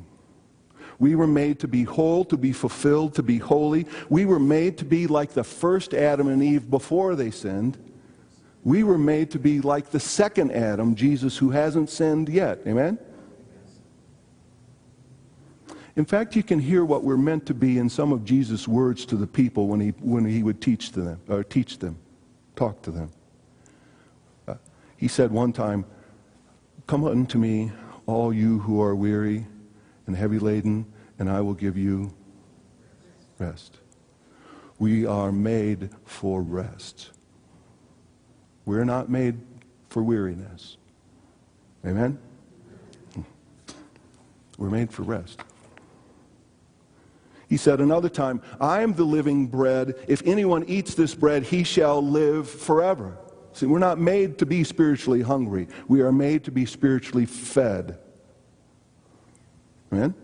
We 0.99 1.15
were 1.15 1.27
made 1.27 1.59
to 1.61 1.67
be 1.67 1.83
whole, 1.83 2.23
to 2.25 2.37
be 2.37 2.53
fulfilled, 2.53 3.15
to 3.15 3.23
be 3.23 3.39
holy. 3.39 3.87
We 4.09 4.25
were 4.25 4.39
made 4.39 4.77
to 4.77 4.85
be 4.85 5.07
like 5.07 5.33
the 5.33 5.43
first 5.43 5.93
Adam 5.93 6.27
and 6.27 6.43
Eve 6.43 6.69
before 6.69 7.15
they 7.15 7.31
sinned. 7.31 7.77
We 8.63 8.83
were 8.83 8.97
made 8.97 9.31
to 9.31 9.39
be 9.39 9.59
like 9.59 9.89
the 9.89 9.99
second 9.99 10.51
Adam, 10.51 10.95
Jesus, 10.95 11.37
who 11.37 11.49
hasn't 11.49 11.89
sinned 11.89 12.29
yet. 12.29 12.59
Amen? 12.67 12.97
In 15.95 16.05
fact, 16.05 16.35
you 16.35 16.43
can 16.43 16.59
hear 16.59 16.85
what 16.85 17.03
we're 17.03 17.17
meant 17.17 17.45
to 17.47 17.53
be 17.53 17.77
in 17.77 17.89
some 17.89 18.11
of 18.11 18.23
Jesus' 18.23 18.67
words 18.67 19.05
to 19.07 19.15
the 19.15 19.27
people 19.27 19.67
when 19.67 19.79
he, 19.79 19.89
when 19.99 20.25
he 20.25 20.41
would 20.41 20.61
teach 20.61 20.91
to 20.93 21.01
them, 21.01 21.21
or 21.27 21.43
teach 21.43 21.79
them, 21.79 21.97
talk 22.55 22.81
to 22.83 22.91
them. 22.91 23.11
Uh, 24.47 24.55
he 24.97 25.07
said 25.07 25.31
one 25.31 25.53
time, 25.53 25.85
Come 26.87 27.05
unto 27.05 27.37
me, 27.37 27.71
all 28.05 28.33
you 28.33 28.59
who 28.59 28.81
are 28.81 28.95
weary 28.95 29.47
and 30.05 30.15
heavy 30.15 30.39
laden, 30.39 30.85
and 31.17 31.29
I 31.29 31.41
will 31.41 31.53
give 31.53 31.77
you 31.77 32.13
rest. 33.39 33.79
We 34.79 35.05
are 35.05 35.31
made 35.31 35.89
for 36.03 36.41
rest. 36.41 37.11
We're 38.65 38.85
not 38.85 39.09
made 39.09 39.39
for 39.89 40.03
weariness. 40.03 40.77
Amen? 41.85 42.17
We're 44.57 44.69
made 44.69 44.91
for 44.91 45.03
rest. 45.03 45.39
He 47.47 47.57
said 47.57 47.81
another 47.81 48.09
time, 48.09 48.41
I 48.59 48.81
am 48.81 48.93
the 48.93 49.03
living 49.03 49.47
bread. 49.47 49.95
If 50.07 50.21
anyone 50.25 50.65
eats 50.67 50.95
this 50.95 51.13
bread, 51.13 51.43
he 51.43 51.63
shall 51.63 52.01
live 52.01 52.49
forever. 52.49 53.17
See, 53.53 53.67
we're 53.67 53.79
not 53.79 53.99
made 53.99 54.39
to 54.39 54.45
be 54.45 54.63
spiritually 54.63 55.21
hungry. 55.21 55.67
We 55.87 56.01
are 56.01 56.11
made 56.11 56.43
to 56.45 56.51
be 56.51 56.65
spiritually 56.65 57.25
fed. 57.25 57.97
Amen? 59.91 60.15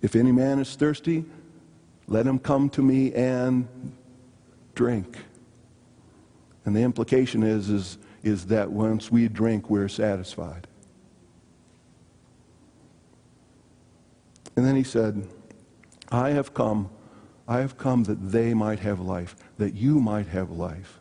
If 0.00 0.16
any 0.16 0.32
man 0.32 0.58
is 0.58 0.74
thirsty, 0.74 1.24
let 2.06 2.26
him 2.26 2.38
come 2.38 2.70
to 2.70 2.82
me 2.82 3.12
and 3.12 3.68
drink. 4.74 5.18
And 6.64 6.74
the 6.74 6.80
implication 6.80 7.42
is, 7.42 7.68
is, 7.68 7.98
is 8.22 8.46
that 8.46 8.70
once 8.70 9.12
we 9.12 9.28
drink, 9.28 9.68
we're 9.68 9.88
satisfied. 9.88 10.66
And 14.56 14.66
then 14.66 14.76
he 14.76 14.82
said, 14.82 15.26
I 16.10 16.30
have 16.30 16.54
come, 16.54 16.90
I 17.46 17.58
have 17.60 17.76
come 17.76 18.04
that 18.04 18.32
they 18.32 18.54
might 18.54 18.80
have 18.80 18.98
life, 18.98 19.36
that 19.58 19.74
you 19.74 20.00
might 20.00 20.26
have 20.28 20.50
life, 20.50 20.97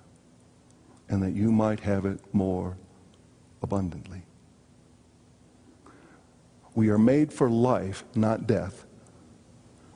and 1.09 1.21
that 1.23 1.31
you 1.31 1.51
might 1.51 1.79
have 1.81 2.05
it 2.05 2.19
more 2.33 2.77
abundantly. 3.61 4.23
We 6.75 6.89
are 6.89 6.97
made 6.97 7.33
for 7.33 7.49
life, 7.49 8.03
not 8.13 8.45
death. 8.45 8.85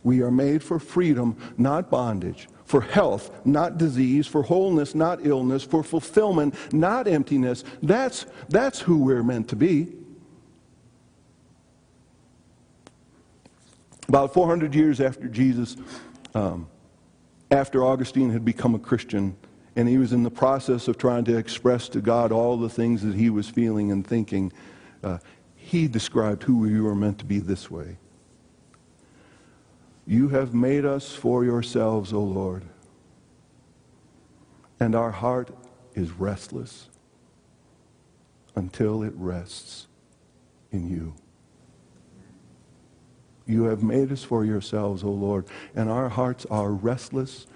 We 0.03 0.21
are 0.21 0.31
made 0.31 0.63
for 0.63 0.79
freedom, 0.79 1.37
not 1.57 1.91
bondage, 1.91 2.47
for 2.65 2.81
health, 2.81 3.45
not 3.45 3.77
disease, 3.77 4.25
for 4.25 4.41
wholeness, 4.41 4.95
not 4.95 5.25
illness, 5.25 5.63
for 5.63 5.83
fulfillment, 5.83 6.55
not 6.73 7.07
emptiness. 7.07 7.63
That's, 7.83 8.25
that's 8.49 8.79
who 8.79 8.97
we're 9.03 9.23
meant 9.23 9.49
to 9.49 9.55
be. 9.55 9.93
About 14.07 14.33
400 14.33 14.73
years 14.73 14.99
after 14.99 15.27
Jesus, 15.27 15.77
um, 16.33 16.67
after 17.51 17.83
Augustine 17.83 18.31
had 18.31 18.43
become 18.43 18.73
a 18.73 18.79
Christian, 18.79 19.37
and 19.75 19.87
he 19.87 19.97
was 19.97 20.13
in 20.13 20.23
the 20.23 20.31
process 20.31 20.87
of 20.87 20.97
trying 20.97 21.23
to 21.25 21.37
express 21.37 21.87
to 21.89 22.01
God 22.01 22.31
all 22.31 22.57
the 22.57 22.69
things 22.69 23.01
that 23.03 23.15
he 23.15 23.29
was 23.29 23.49
feeling 23.49 23.91
and 23.91 24.05
thinking, 24.05 24.51
uh, 25.03 25.19
he 25.55 25.87
described 25.87 26.43
who 26.43 26.57
we 26.57 26.79
were 26.81 26.95
meant 26.95 27.19
to 27.19 27.25
be 27.25 27.39
this 27.39 27.71
way. 27.71 27.97
You 30.05 30.29
have 30.29 30.53
made 30.53 30.83
us 30.83 31.13
for 31.13 31.45
yourselves, 31.45 32.11
O 32.11 32.21
Lord, 32.21 32.63
and 34.79 34.95
our 34.95 35.11
heart 35.11 35.55
is 35.93 36.11
restless 36.11 36.89
until 38.55 39.03
it 39.03 39.13
rests 39.15 39.87
in 40.71 40.89
you. 40.89 41.13
You 43.45 43.63
have 43.65 43.83
made 43.83 44.11
us 44.11 44.23
for 44.23 44.45
yourselves, 44.45 45.03
O 45.03 45.09
Lord, 45.09 45.45
and 45.75 45.89
our 45.89 46.09
hearts 46.09 46.45
are 46.49 46.71
restless. 46.71 47.47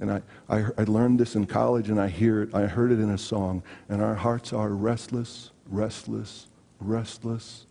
And 0.00 0.10
I, 0.10 0.22
I, 0.48 0.64
I, 0.76 0.84
learned 0.84 1.20
this 1.20 1.36
in 1.36 1.46
college, 1.46 1.88
and 1.88 2.00
I 2.00 2.08
hear 2.08 2.42
it. 2.42 2.54
I 2.54 2.66
heard 2.66 2.90
it 2.90 2.98
in 2.98 3.10
a 3.10 3.18
song. 3.18 3.62
And 3.88 4.02
our 4.02 4.14
hearts 4.14 4.52
are 4.52 4.70
restless, 4.70 5.50
restless, 5.68 6.48
restless 6.80 7.66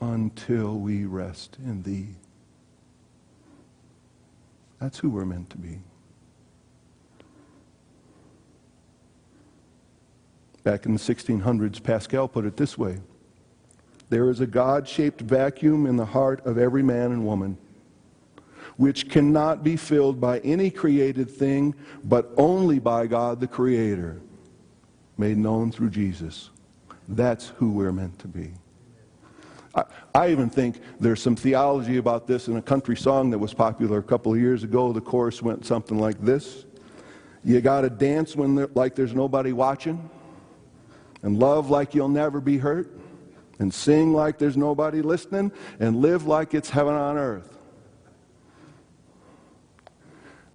until 0.00 0.78
we 0.78 1.04
rest 1.04 1.58
in 1.64 1.82
thee. 1.82 2.14
That's 4.80 4.98
who 4.98 5.10
we're 5.10 5.24
meant 5.24 5.50
to 5.50 5.58
be. 5.58 5.80
Back 10.64 10.84
in 10.84 10.92
the 10.92 10.98
1600s, 10.98 11.82
Pascal 11.82 12.26
put 12.26 12.44
it 12.44 12.56
this 12.56 12.76
way 12.76 12.98
There 14.10 14.28
is 14.30 14.40
a 14.40 14.46
God 14.46 14.88
shaped 14.88 15.20
vacuum 15.20 15.86
in 15.86 15.96
the 15.96 16.06
heart 16.06 16.44
of 16.44 16.58
every 16.58 16.82
man 16.82 17.12
and 17.12 17.24
woman, 17.24 17.56
which 18.76 19.08
cannot 19.08 19.64
be 19.64 19.76
filled 19.76 20.20
by 20.20 20.38
any 20.40 20.70
created 20.70 21.30
thing, 21.30 21.74
but 22.04 22.30
only 22.36 22.78
by 22.78 23.06
God 23.06 23.40
the 23.40 23.46
Creator, 23.46 24.20
made 25.16 25.38
known 25.38 25.72
through 25.72 25.90
Jesus. 25.90 26.50
That's 27.08 27.48
who 27.56 27.70
we're 27.70 27.92
meant 27.92 28.18
to 28.20 28.28
be. 28.28 28.52
I, 29.74 29.84
I 30.14 30.28
even 30.30 30.50
think 30.50 30.80
there's 31.00 31.22
some 31.22 31.36
theology 31.36 31.96
about 31.96 32.26
this 32.26 32.48
in 32.48 32.56
a 32.56 32.62
country 32.62 32.96
song 32.96 33.30
that 33.30 33.38
was 33.38 33.54
popular 33.54 33.98
a 33.98 34.02
couple 34.02 34.32
of 34.32 34.40
years 34.40 34.62
ago. 34.62 34.92
The 34.92 35.00
chorus 35.00 35.42
went 35.42 35.64
something 35.64 35.98
like 35.98 36.20
this 36.20 36.64
You 37.44 37.60
got 37.60 37.82
to 37.82 37.90
dance 37.90 38.36
when 38.36 38.54
there, 38.54 38.68
like 38.74 38.94
there's 38.94 39.14
nobody 39.14 39.52
watching, 39.52 40.10
and 41.22 41.38
love 41.38 41.70
like 41.70 41.94
you'll 41.94 42.08
never 42.08 42.40
be 42.40 42.58
hurt, 42.58 42.90
and 43.58 43.72
sing 43.72 44.12
like 44.12 44.36
there's 44.36 44.56
nobody 44.56 45.00
listening, 45.00 45.52
and 45.80 45.96
live 45.96 46.26
like 46.26 46.52
it's 46.52 46.68
heaven 46.68 46.94
on 46.94 47.16
earth. 47.16 47.55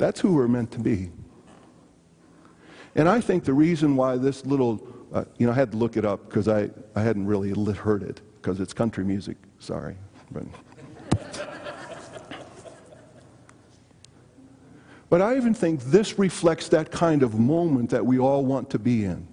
That's 0.02 0.20
who 0.20 0.34
we're 0.34 0.48
meant 0.48 0.72
to 0.72 0.80
be. 0.80 1.12
And 2.96 3.08
I 3.08 3.22
think 3.22 3.44
the 3.44 3.54
reason 3.54 3.96
why 3.96 4.18
this 4.18 4.44
little, 4.48 4.82
uh, 5.14 5.26
you 5.38 5.46
know, 5.46 5.52
I 5.52 5.56
had 5.56 5.74
to 5.74 5.78
look 5.78 5.96
it 5.96 6.06
up 6.06 6.28
because 6.28 6.48
I, 6.48 6.72
I 6.96 7.04
hadn't 7.04 7.28
really 7.28 7.52
heard 7.52 8.02
it 8.02 8.20
because 8.42 8.60
it's 8.60 8.74
country 8.74 9.04
music. 9.04 9.38
Sorry. 9.60 9.96
But, 10.32 10.46
but 15.12 15.22
I 15.22 15.38
even 15.38 15.54
think 15.54 15.84
this 15.84 16.18
reflects 16.18 16.68
that 16.70 16.90
kind 16.90 17.22
of 17.22 17.40
moment 17.40 17.92
that 17.92 18.04
we 18.04 18.18
all 18.18 18.44
want 18.44 18.72
to 18.72 18.80
be 18.80 19.04
in. 19.06 19.28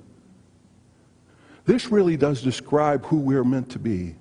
This 1.64 1.90
really 1.90 2.18
does 2.18 2.42
describe 2.42 3.06
who 3.06 3.16
we're 3.16 3.42
meant 3.42 3.70
to 3.70 3.78
be. 3.78 4.16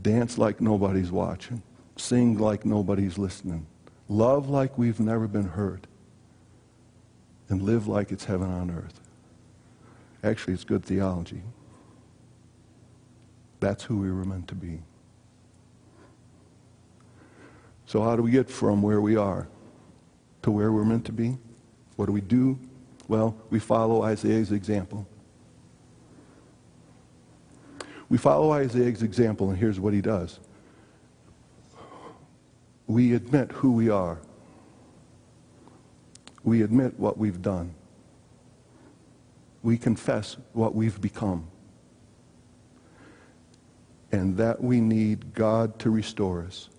Dance 0.00 0.38
like 0.38 0.60
nobody's 0.60 1.10
watching, 1.10 1.64
sing 1.96 2.38
like 2.38 2.64
nobody's 2.64 3.18
listening, 3.18 3.66
love 4.08 4.48
like 4.48 4.78
we've 4.78 5.00
never 5.00 5.28
been 5.28 5.48
hurt, 5.48 5.86
and 7.48 7.62
live 7.62 7.86
like 7.86 8.10
it's 8.12 8.24
heaven 8.24 8.50
on 8.50 8.70
earth. 8.70 9.00
Actually, 10.22 10.54
it's 10.54 10.64
good 10.64 10.84
theology. 10.84 11.42
That's 13.60 13.84
who 13.84 13.98
we 13.98 14.10
were 14.10 14.24
meant 14.24 14.48
to 14.48 14.54
be. 14.54 14.80
So, 17.86 18.02
how 18.02 18.16
do 18.16 18.22
we 18.22 18.30
get 18.30 18.50
from 18.50 18.82
where 18.82 19.00
we 19.00 19.16
are 19.16 19.48
to 20.42 20.50
where 20.50 20.72
we're 20.72 20.84
meant 20.84 21.06
to 21.06 21.12
be? 21.12 21.38
What 21.96 22.06
do 22.06 22.12
we 22.12 22.20
do? 22.20 22.58
Well, 23.08 23.36
we 23.50 23.58
follow 23.58 24.02
Isaiah's 24.02 24.52
example. 24.52 25.06
We 28.10 28.18
follow 28.18 28.52
Isaiah's 28.52 29.02
example, 29.02 29.50
and 29.50 29.58
here's 29.58 29.80
what 29.80 29.92
he 29.92 30.00
does 30.00 30.38
we 32.88 33.14
admit 33.14 33.52
who 33.52 33.70
we 33.72 33.88
are, 33.90 34.18
we 36.42 36.62
admit 36.62 36.98
what 36.98 37.16
we've 37.18 37.40
done, 37.40 37.74
we 39.62 39.78
confess 39.78 40.36
what 40.54 40.74
we've 40.74 41.00
become 41.00 41.46
and 44.10 44.38
that 44.38 44.62
we 44.62 44.80
need 44.80 45.34
God 45.34 45.78
to 45.80 45.90
restore 45.90 46.42
us 46.42 46.70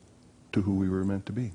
to 0.52 0.62
who 0.62 0.74
we 0.74 0.90
were 0.90 1.06
meant 1.06 1.28
to 1.28 1.32
be. 1.32 1.52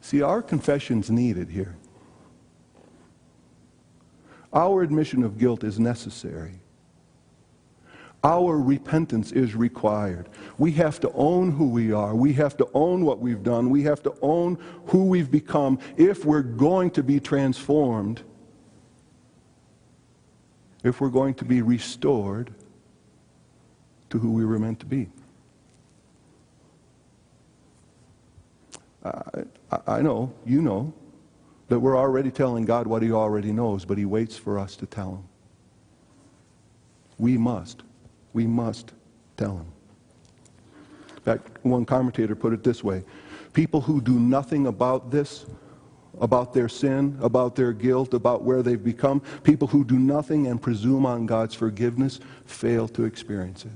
See, 0.00 0.22
our 0.22 0.42
confession's 0.42 1.10
needed 1.10 1.50
here. 1.50 1.76
Our 4.52 4.82
admission 4.82 5.22
of 5.22 5.38
guilt 5.38 5.64
is 5.64 5.78
necessary. 5.78 6.60
Our 8.24 8.58
repentance 8.58 9.32
is 9.32 9.54
required. 9.54 10.30
We 10.56 10.72
have 10.72 10.98
to 11.00 11.12
own 11.12 11.52
who 11.52 11.68
we 11.68 11.92
are. 11.92 12.14
We 12.14 12.32
have 12.32 12.56
to 12.56 12.68
own 12.72 13.04
what 13.04 13.20
we've 13.20 13.42
done. 13.42 13.68
We 13.70 13.82
have 13.82 14.02
to 14.04 14.14
own 14.22 14.58
who 14.86 15.04
we've 15.04 15.30
become 15.30 15.78
if 15.98 16.24
we're 16.24 16.42
going 16.42 16.90
to 16.92 17.02
be 17.02 17.20
transformed 17.20 18.22
if 20.84 21.00
we're 21.00 21.08
going 21.08 21.34
to 21.34 21.44
be 21.44 21.62
restored 21.62 22.54
to 24.10 24.18
who 24.18 24.30
we 24.32 24.44
were 24.44 24.58
meant 24.58 24.78
to 24.80 24.86
be. 24.86 25.08
I, 29.02 29.44
I 29.86 30.02
know, 30.02 30.32
you 30.46 30.62
know, 30.62 30.92
that 31.68 31.80
we're 31.80 31.96
already 31.96 32.30
telling 32.30 32.66
God 32.66 32.86
what 32.86 33.02
he 33.02 33.10
already 33.10 33.50
knows, 33.50 33.84
but 33.84 33.98
he 33.98 34.04
waits 34.04 34.36
for 34.36 34.58
us 34.58 34.76
to 34.76 34.86
tell 34.86 35.16
him. 35.16 35.24
We 37.18 37.38
must. 37.38 37.82
We 38.34 38.46
must 38.46 38.92
tell 39.38 39.56
him. 39.56 39.66
In 41.16 41.22
fact, 41.22 41.64
one 41.64 41.86
commentator 41.86 42.36
put 42.36 42.52
it 42.52 42.62
this 42.62 42.84
way 42.84 43.02
people 43.54 43.80
who 43.80 44.00
do 44.00 44.18
nothing 44.18 44.66
about 44.66 45.10
this, 45.10 45.46
about 46.20 46.52
their 46.52 46.68
sin, 46.68 47.16
about 47.22 47.56
their 47.56 47.72
guilt, 47.72 48.12
about 48.12 48.42
where 48.42 48.62
they've 48.62 48.84
become, 48.84 49.20
people 49.42 49.68
who 49.68 49.84
do 49.84 49.98
nothing 49.98 50.48
and 50.48 50.60
presume 50.60 51.06
on 51.06 51.24
God's 51.24 51.54
forgiveness 51.54 52.20
fail 52.44 52.86
to 52.88 53.04
experience 53.04 53.64
it. 53.64 53.70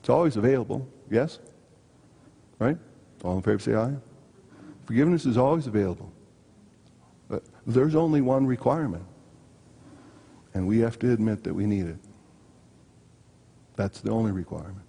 It's 0.00 0.10
always 0.10 0.36
available, 0.36 0.86
yes? 1.10 1.38
Right? 2.58 2.76
All 3.22 3.36
in 3.36 3.42
favor 3.42 3.58
say 3.58 3.74
aye. 3.74 3.94
Forgiveness 4.84 5.24
is 5.24 5.38
always 5.38 5.66
available. 5.66 6.12
But 7.28 7.42
there's 7.66 7.94
only 7.94 8.20
one 8.20 8.46
requirement. 8.46 9.04
And 10.54 10.68
we 10.68 10.78
have 10.78 10.98
to 11.00 11.12
admit 11.12 11.42
that 11.44 11.52
we 11.52 11.66
need 11.66 11.86
it. 11.86 11.98
That's 13.76 14.00
the 14.00 14.10
only 14.10 14.30
requirement. 14.30 14.86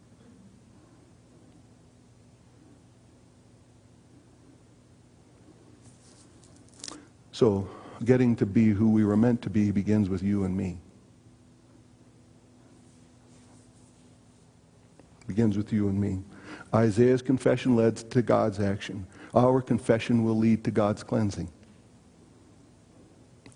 So, 7.32 7.68
getting 8.06 8.36
to 8.38 8.46
be 8.46 8.70
who 8.70 8.90
we 8.90 9.04
were 9.04 9.18
meant 9.18 9.42
to 9.42 9.50
be 9.50 9.72
begins 9.72 10.08
with 10.08 10.24
you 10.24 10.46
and 10.46 10.56
me. 10.56 10.78
Begins 15.28 15.58
with 15.58 15.74
you 15.74 15.90
and 15.90 16.00
me. 16.00 16.22
Isaiah's 16.74 17.22
confession 17.22 17.76
led 17.76 17.98
to 18.12 18.22
God's 18.22 18.60
action. 18.60 19.08
Our 19.34 19.62
confession 19.62 20.24
will 20.24 20.38
lead 20.38 20.64
to 20.64 20.72
God's 20.72 21.04
cleansing. 21.04 21.50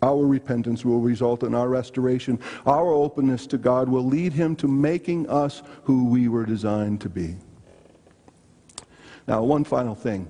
Our 0.02 0.26
repentance 0.26 0.86
will 0.86 1.02
result 1.02 1.44
in 1.44 1.54
our 1.54 1.68
restoration. 1.68 2.40
Our 2.66 2.92
openness 2.92 3.46
to 3.48 3.58
God 3.58 3.90
will 3.90 4.06
lead 4.06 4.34
him 4.34 4.56
to 4.58 4.68
making 4.68 5.30
us 5.30 5.62
who 5.84 6.06
we 6.06 6.28
were 6.28 6.46
designed 6.46 7.02
to 7.02 7.10
be. 7.10 7.36
Now, 9.28 9.44
one 9.44 9.64
final 9.64 9.96
thing. 9.96 10.28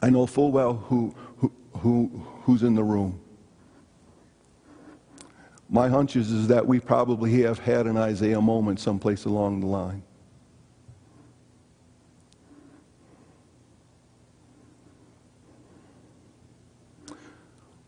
I 0.00 0.10
know 0.10 0.26
full 0.26 0.52
well 0.52 0.74
who, 0.74 1.14
who, 1.38 1.52
who, 1.78 2.26
who's 2.44 2.62
in 2.62 2.74
the 2.74 2.84
room. 2.84 3.20
My 5.68 5.88
hunch 5.88 6.14
is, 6.14 6.30
is 6.30 6.48
that 6.48 6.66
we 6.66 6.78
probably 6.78 7.42
have 7.42 7.58
had 7.58 7.86
an 7.86 7.96
Isaiah 7.96 8.40
moment 8.40 8.78
someplace 8.78 9.24
along 9.24 9.60
the 9.60 9.66
line. 9.66 10.02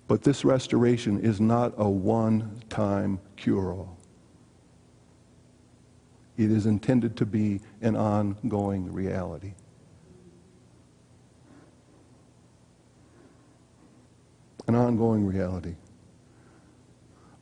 But 0.08 0.22
this 0.22 0.44
restoration 0.44 1.20
is 1.20 1.40
not 1.40 1.74
a 1.76 1.88
one 1.88 2.62
time 2.68 3.18
cure 3.36 3.72
all. 3.72 3.96
It 6.36 6.50
is 6.50 6.66
intended 6.66 7.16
to 7.16 7.26
be 7.26 7.60
an 7.80 7.96
ongoing 7.96 8.92
reality. 8.92 9.54
An 14.68 14.74
ongoing 14.74 15.26
reality. 15.26 15.76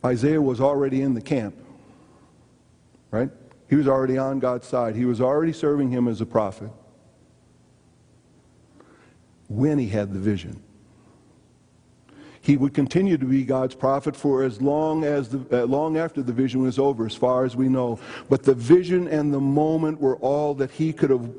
Isaiah 0.05 0.41
was 0.41 0.61
already 0.61 1.03
in 1.03 1.15
the 1.15 1.21
camp, 1.21 1.57
right? 3.11 3.31
He 3.69 3.77
was 3.77 3.89
already 3.89 4.19
on 4.19 4.39
God's 4.39 4.67
side. 4.67 4.95
He 4.95 5.07
was 5.07 5.21
already 5.21 5.53
serving 5.53 5.91
him 5.91 6.07
as 6.07 6.21
a 6.21 6.27
prophet 6.27 6.71
when 9.49 9.79
he 9.79 9.89
had 9.89 10.13
the 10.13 10.19
vision. 10.19 10.64
He 12.45 12.59
would 12.59 12.75
continue 12.75 13.17
to 13.17 13.25
be 13.25 13.43
God's 13.43 13.75
prophet 13.75 14.15
for 14.15 14.43
as 14.43 14.61
long 14.61 15.03
as 15.03 15.31
the, 15.31 15.63
uh, 15.63 15.65
long 15.65 15.97
after 15.97 16.23
the 16.23 16.33
vision 16.35 16.61
was 16.61 16.79
over, 16.79 17.07
as 17.07 17.15
far 17.15 17.47
as 17.47 17.57
we 17.57 17.71
know. 17.71 17.99
But 18.29 18.43
the 18.43 18.53
vision 18.53 19.09
and 19.09 19.33
the 19.33 19.41
moment 19.41 19.99
were 19.99 20.17
all 20.17 20.53
that 20.57 20.71
he 20.71 20.93
could 20.93 21.09
have. 21.09 21.31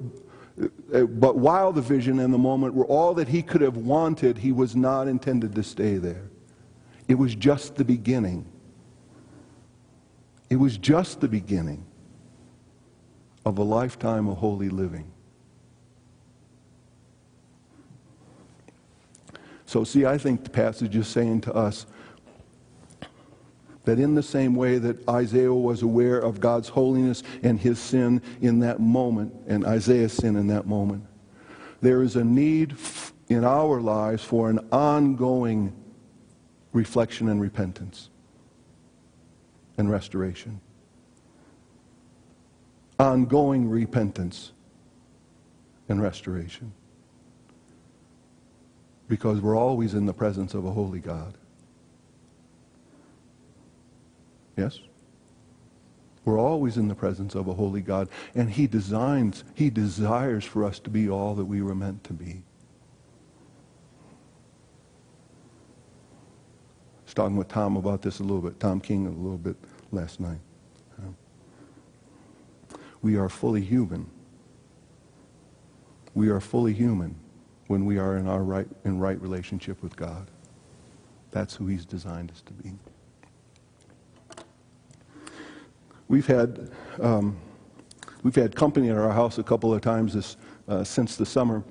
Uh, 0.91 1.03
but 1.03 1.37
while 1.37 1.71
the 1.71 1.81
vision 1.81 2.17
and 2.17 2.33
the 2.33 2.39
moment 2.39 2.73
were 2.73 2.87
all 2.87 3.13
that 3.13 3.27
he 3.27 3.43
could 3.43 3.61
have 3.61 3.77
wanted, 3.77 4.39
he 4.39 4.51
was 4.51 4.75
not 4.75 5.07
intended 5.07 5.53
to 5.53 5.61
stay 5.61 5.97
there. 5.97 6.27
It 7.07 7.19
was 7.19 7.35
just 7.35 7.75
the 7.75 7.85
beginning. 7.85 8.43
It 10.49 10.55
was 10.55 10.75
just 10.75 11.21
the 11.21 11.27
beginning 11.27 11.85
of 13.45 13.59
a 13.59 13.63
lifetime 13.63 14.27
of 14.27 14.37
holy 14.37 14.69
living. 14.69 15.11
So, 19.65 19.83
see, 19.83 20.05
I 20.05 20.17
think 20.17 20.43
the 20.43 20.49
passage 20.49 20.95
is 20.95 21.07
saying 21.07 21.41
to 21.41 21.53
us 21.53 21.85
that 23.85 23.99
in 23.99 24.15
the 24.15 24.23
same 24.23 24.55
way 24.55 24.77
that 24.77 25.07
Isaiah 25.09 25.53
was 25.53 25.81
aware 25.81 26.19
of 26.19 26.39
God's 26.39 26.69
holiness 26.69 27.23
and 27.43 27.59
his 27.59 27.79
sin 27.79 28.21
in 28.41 28.59
that 28.59 28.79
moment, 28.79 29.33
and 29.47 29.65
Isaiah's 29.65 30.13
sin 30.13 30.35
in 30.35 30.47
that 30.47 30.67
moment, 30.67 31.05
there 31.81 32.01
is 32.01 32.15
a 32.15 32.23
need 32.23 32.75
in 33.29 33.43
our 33.43 33.81
lives 33.81 34.23
for 34.23 34.49
an 34.49 34.59
ongoing 34.71 35.73
reflection 36.73 37.29
and 37.29 37.41
repentance 37.41 38.09
and 39.77 39.89
restoration. 39.89 40.61
Ongoing 42.99 43.69
repentance 43.69 44.51
and 45.89 46.01
restoration 46.01 46.71
because 49.07 49.39
we're 49.39 49.57
always 49.57 49.93
in 49.93 50.05
the 50.05 50.13
presence 50.13 50.53
of 50.53 50.65
a 50.65 50.71
holy 50.71 50.99
God. 50.99 51.37
Yes? 54.57 54.79
We're 56.23 56.39
always 56.39 56.77
in 56.77 56.87
the 56.87 56.95
presence 56.95 57.35
of 57.35 57.47
a 57.47 57.53
holy 57.53 57.81
God, 57.81 58.09
and 58.33 58.49
He 58.49 58.65
designs, 58.65 59.43
He 59.53 59.69
desires 59.69 60.43
for 60.43 60.63
us 60.63 60.79
to 60.79 60.89
be 60.89 61.07
all 61.09 61.35
that 61.35 61.45
we 61.45 61.61
were 61.61 61.75
meant 61.75 62.03
to 62.05 62.13
be. 62.13 62.43
I 67.01 67.05
was 67.05 67.13
talking 67.13 67.37
with 67.37 67.47
Tom 67.47 67.77
about 67.77 68.01
this 68.01 68.19
a 68.19 68.23
little 68.23 68.41
bit, 68.41 68.59
Tom 68.59 68.79
King 68.79 69.05
a 69.05 69.11
little 69.11 69.37
bit 69.37 69.55
last 69.91 70.19
night. 70.19 70.39
We 73.03 73.17
are 73.17 73.29
fully 73.29 73.61
human. 73.61 74.07
We 76.15 76.29
are 76.29 76.39
fully 76.39 76.73
human 76.73 77.15
when 77.67 77.85
we 77.85 77.97
are 77.97 78.17
in 78.17 78.27
our 78.27 78.43
right, 78.43 78.67
in 78.83 78.99
right 78.99 79.19
relationship 79.21 79.81
with 79.81 79.95
God. 79.95 80.29
That's 81.31 81.55
who 81.55 81.67
He's 81.67 81.85
designed 81.85 82.31
us 82.31 82.41
to 82.41 82.53
be. 82.53 82.71
We've 86.07 86.27
had 86.27 86.69
um, 86.99 87.37
we've 88.23 88.35
had 88.35 88.55
company 88.55 88.89
at 88.89 88.97
our 88.97 89.11
house 89.11 89.37
a 89.37 89.43
couple 89.43 89.73
of 89.73 89.81
times 89.81 90.13
this, 90.13 90.37
uh, 90.67 90.83
since 90.83 91.15
the 91.15 91.25
summer. 91.25 91.63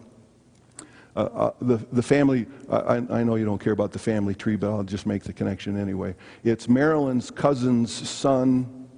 Uh, 1.17 1.21
uh, 1.21 1.51
the, 1.61 1.77
the 1.93 2.03
family, 2.03 2.45
I, 2.69 2.97
I, 2.97 3.23
know 3.23 3.37
you 3.37 3.45
don't 3.45 3.61
care 3.61 3.73
about 3.73 3.93
the 3.93 4.01
family 4.01 4.35
tree, 4.35 4.57
but 4.57 4.69
I'll 4.69 4.83
just 4.83 5.07
make 5.07 5.23
the 5.23 5.33
connection 5.33 5.79
anyway. 5.79 6.17
It's 6.43 6.69
Marilyn's 6.69 7.31
cousin's 7.31 7.93
son 7.93 8.89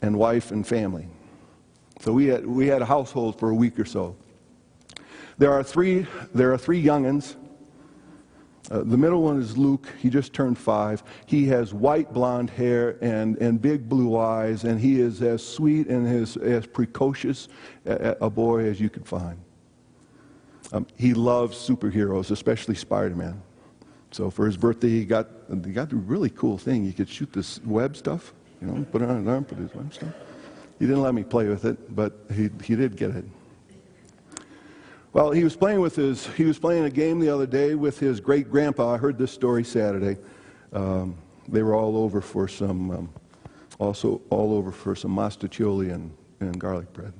and 0.00 0.18
wife 0.18 0.52
and 0.52 0.66
family. 0.66 1.06
So 2.00 2.12
we 2.12 2.26
had, 2.26 2.46
we 2.46 2.66
had 2.66 2.80
a 2.80 2.86
household 2.86 3.38
for 3.38 3.50
a 3.50 3.54
week 3.54 3.78
or 3.78 3.84
so. 3.84 4.16
There 5.38 5.52
are 5.52 5.62
three, 5.62 6.06
there 6.34 6.52
are 6.52 6.58
three 6.58 6.82
youngins. 6.82 7.36
Uh, 8.70 8.78
the 8.78 8.96
middle 8.96 9.22
one 9.22 9.40
is 9.40 9.56
Luke. 9.56 9.86
He 9.98 10.10
just 10.10 10.32
turned 10.32 10.58
five. 10.58 11.02
He 11.26 11.46
has 11.46 11.72
white 11.72 12.12
blonde 12.12 12.50
hair 12.50 12.96
and, 13.00 13.36
and 13.36 13.60
big 13.60 13.88
blue 13.88 14.16
eyes, 14.16 14.64
and 14.64 14.80
he 14.80 15.00
is 15.00 15.22
as 15.22 15.46
sweet 15.46 15.86
and 15.86 16.06
as, 16.06 16.36
as 16.38 16.66
precocious 16.66 17.48
a, 17.84 18.16
a 18.22 18.30
boy 18.30 18.64
as 18.64 18.80
you 18.80 18.90
could 18.90 19.06
find. 19.06 19.38
Um, 20.72 20.86
he 20.96 21.14
loves 21.14 21.56
superheroes, 21.56 22.30
especially 22.32 22.74
Spider 22.74 23.14
Man. 23.14 23.40
So 24.10 24.30
for 24.30 24.46
his 24.46 24.56
birthday, 24.56 24.88
he 24.88 25.04
got, 25.04 25.28
he 25.64 25.72
got 25.72 25.92
a 25.92 25.96
really 25.96 26.30
cool 26.30 26.58
thing. 26.58 26.84
He 26.84 26.92
could 26.92 27.08
shoot 27.08 27.32
this 27.32 27.62
web 27.64 27.96
stuff, 27.96 28.32
you 28.60 28.66
know, 28.66 28.84
put 28.90 29.02
it 29.02 29.08
on 29.08 29.18
his 29.18 29.28
arm, 29.28 29.44
put 29.44 29.58
his 29.58 29.72
web 29.74 29.92
stuff. 29.92 30.14
He 30.78 30.86
didn't 30.86 31.02
let 31.02 31.14
me 31.14 31.22
play 31.22 31.48
with 31.48 31.66
it, 31.66 31.94
but 31.94 32.18
he, 32.34 32.50
he 32.64 32.74
did 32.74 32.96
get 32.96 33.10
it. 33.10 33.24
Well, 35.16 35.30
he 35.30 35.44
was 35.44 35.56
playing 35.56 35.80
with 35.80 35.96
his, 35.96 36.26
he 36.34 36.44
was 36.44 36.58
playing 36.58 36.84
a 36.84 36.90
game 36.90 37.20
the 37.20 37.30
other 37.30 37.46
day 37.46 37.74
with 37.74 37.98
his 37.98 38.20
great 38.20 38.50
grandpa. 38.50 38.92
I 38.92 38.98
heard 38.98 39.16
this 39.16 39.32
story 39.32 39.64
Saturday. 39.64 40.18
Um, 40.74 41.16
they 41.48 41.62
were 41.62 41.74
all 41.74 41.96
over 41.96 42.20
for 42.20 42.46
some, 42.46 42.90
um, 42.90 43.08
also 43.78 44.20
all 44.28 44.52
over 44.52 44.70
for 44.70 44.94
some 44.94 45.16
mostaccioli 45.16 45.90
and, 45.90 46.14
and 46.40 46.60
garlic 46.60 46.92
bread. 46.92 47.14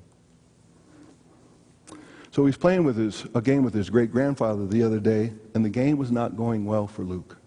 So 2.33 2.45
he's 2.45 2.59
playing 2.59 2.85
with 2.85 2.99
his, 2.99 3.25
a 3.35 3.41
game 3.41 3.65
with 3.65 3.73
his 3.73 3.89
great 3.89 4.13
grandfather 4.13 4.67
the 4.67 4.83
other 4.83 5.01
day, 5.01 5.33
and 5.55 5.65
the 5.65 5.71
game 5.71 5.97
was 5.97 6.13
not 6.13 6.37
going 6.37 6.67
well 6.67 6.87
for 6.87 7.03
Luke. 7.03 7.39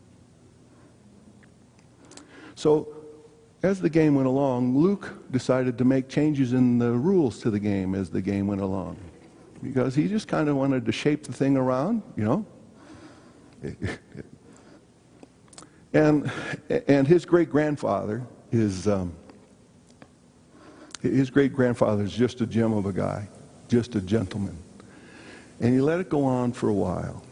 So, 2.56 2.88
as 3.62 3.80
the 3.80 3.90
game 3.92 4.16
went 4.16 4.28
along, 4.28 4.76
Luke 4.76 5.14
decided 5.30 5.78
to 5.78 5.86
make 5.86 6.10
changes 6.10 6.54
in 6.54 6.80
the 6.80 6.94
rules 6.94 7.40
to 7.42 7.52
the 7.52 7.60
game 7.60 7.94
as 7.94 8.10
the 8.10 8.22
game 8.24 8.48
went 8.48 8.62
along. 8.62 8.98
Because 9.62 9.96
he 9.96 10.08
just 10.08 10.28
kind 10.28 10.48
of 10.50 10.56
wanted 10.56 10.86
to 10.86 10.92
shape 10.92 11.24
the 11.24 11.34
thing 11.34 11.58
around, 11.58 12.02
you 12.16 12.24
know? 12.24 12.46
And, 15.94 16.32
and 16.88 17.08
his 17.08 17.26
great 17.26 17.50
grandfather 17.50 18.22
is, 18.52 18.88
um, 18.88 19.14
his 21.02 21.30
great 21.30 21.54
grandfather 21.54 22.04
is 22.04 22.14
just 22.14 22.42
a 22.42 22.46
gem 22.46 22.74
of 22.74 22.86
a 22.86 22.94
guy, 22.94 23.28
just 23.68 23.96
a 23.96 24.02
gentleman. 24.02 24.58
And 25.60 25.74
he 25.74 25.82
let 25.82 26.00
it 26.00 26.10
go 26.10 26.24
on 26.26 26.54
for 26.54 26.70
a 26.70 26.74
while. 26.74 27.24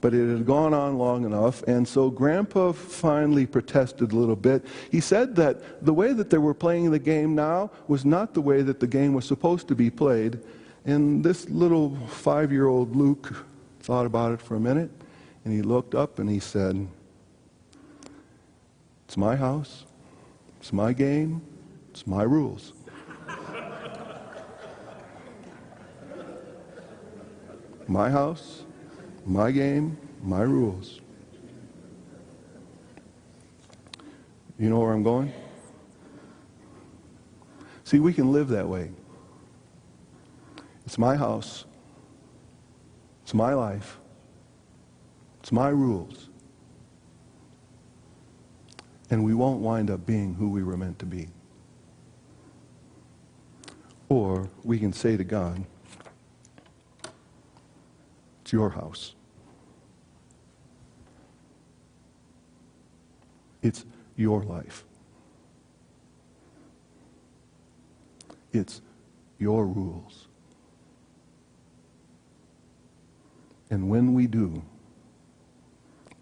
But 0.00 0.12
it 0.12 0.28
had 0.28 0.44
gone 0.44 0.74
on 0.74 0.98
long 0.98 1.24
enough, 1.24 1.62
and 1.62 1.88
so 1.88 2.10
Grandpa 2.10 2.72
finally 2.72 3.46
protested 3.46 4.12
a 4.12 4.16
little 4.16 4.36
bit. 4.36 4.66
He 4.90 5.00
said 5.00 5.34
that 5.36 5.82
the 5.82 5.94
way 5.94 6.12
that 6.12 6.28
they 6.28 6.36
were 6.36 6.52
playing 6.52 6.90
the 6.90 6.98
game 6.98 7.34
now 7.34 7.70
was 7.88 8.04
not 8.04 8.34
the 8.34 8.42
way 8.42 8.60
that 8.60 8.80
the 8.80 8.86
game 8.86 9.14
was 9.14 9.24
supposed 9.24 9.66
to 9.68 9.74
be 9.74 9.88
played. 9.88 10.40
And 10.84 11.24
this 11.24 11.48
little 11.48 11.96
five 12.08 12.52
year 12.52 12.66
old 12.66 12.94
Luke 12.94 13.46
thought 13.80 14.04
about 14.04 14.32
it 14.32 14.42
for 14.42 14.56
a 14.56 14.60
minute, 14.60 14.90
and 15.44 15.54
he 15.54 15.62
looked 15.62 15.94
up 15.94 16.18
and 16.18 16.28
he 16.28 16.38
said, 16.38 16.86
It's 19.06 19.16
my 19.16 19.36
house, 19.36 19.84
it's 20.60 20.72
my 20.72 20.92
game, 20.92 21.40
it's 21.90 22.06
my 22.06 22.22
rules. 22.22 22.72
my 27.86 28.10
house, 28.10 28.64
my 29.26 29.50
game, 29.50 29.96
my 30.22 30.42
rules. 30.42 31.00
You 34.58 34.70
know 34.70 34.80
where 34.80 34.92
I'm 34.92 35.02
going? 35.02 35.32
See, 37.84 37.98
we 37.98 38.12
can 38.12 38.32
live 38.32 38.48
that 38.48 38.68
way. 38.68 38.90
It's 40.86 40.98
my 40.98 41.16
house. 41.16 41.64
It's 43.22 43.34
my 43.34 43.54
life. 43.54 43.98
It's 45.40 45.52
my 45.52 45.68
rules. 45.68 46.28
And 49.10 49.24
we 49.24 49.34
won't 49.34 49.60
wind 49.60 49.90
up 49.90 50.06
being 50.06 50.34
who 50.34 50.50
we 50.50 50.62
were 50.62 50.76
meant 50.76 50.98
to 50.98 51.06
be. 51.06 51.28
Or 54.08 54.48
we 54.62 54.78
can 54.78 54.92
say 54.92 55.16
to 55.16 55.24
God, 55.24 55.64
it's 58.42 58.52
your 58.52 58.70
house. 58.70 59.14
It's 63.62 63.84
your 64.16 64.42
life. 64.42 64.84
It's 68.52 68.82
your 69.38 69.66
rules. 69.66 70.28
And 73.70 73.88
when 73.88 74.14
we 74.14 74.26
do, 74.26 74.62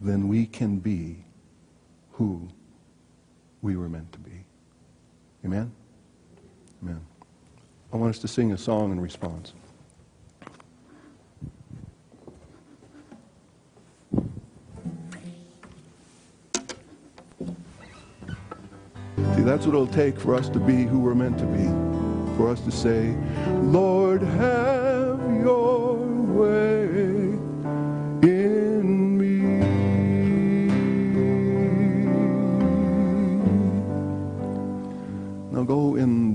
then 0.01 0.29
we 0.29 0.47
can 0.47 0.79
be 0.79 1.25
who 2.13 2.49
we 3.63 3.77
were 3.77 3.89
meant 3.89 4.13
to 4.13 4.19
be. 4.19 4.45
Amen? 5.45 5.73
Amen. 6.83 7.01
I 7.93 7.97
want 7.97 8.15
us 8.15 8.21
to 8.21 8.29
sing 8.29 8.53
a 8.53 8.59
song 8.59 8.93
in 8.93 9.01
response. 9.01 9.53
See, 19.43 19.43
that's 19.43 19.67
what 19.67 19.75
it'll 19.75 19.87
take 19.89 20.19
for 20.19 20.35
us 20.35 20.49
to 20.51 20.59
be 20.59 20.85
who 20.85 20.99
we're 20.99 21.15
meant 21.15 21.39
to 21.39 21.47
be. 21.47 21.67
For 22.37 22.49
us 22.49 22.61
to 22.63 22.71
say, 22.71 23.15
Lord, 23.49 24.23
have 24.23 25.21
your 25.43 25.97
way 25.97 26.72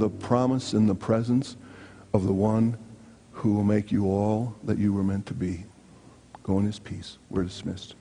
the 0.08 0.26
promise 0.26 0.72
and 0.72 0.88
the 0.88 0.96
presence 0.96 1.58
of 2.14 2.26
the 2.26 2.34
one 2.34 2.78
who 3.34 3.54
will 3.54 3.64
make 3.66 3.92
you 3.92 4.06
all 4.06 4.56
that 4.64 4.78
you 4.78 4.94
were 4.94 5.04
meant 5.04 5.26
to 5.26 5.34
be. 5.34 5.66
Go 6.44 6.60
in 6.60 6.66
his 6.66 6.80
peace. 6.80 7.18
We're 7.30 7.44
dismissed. 7.44 7.96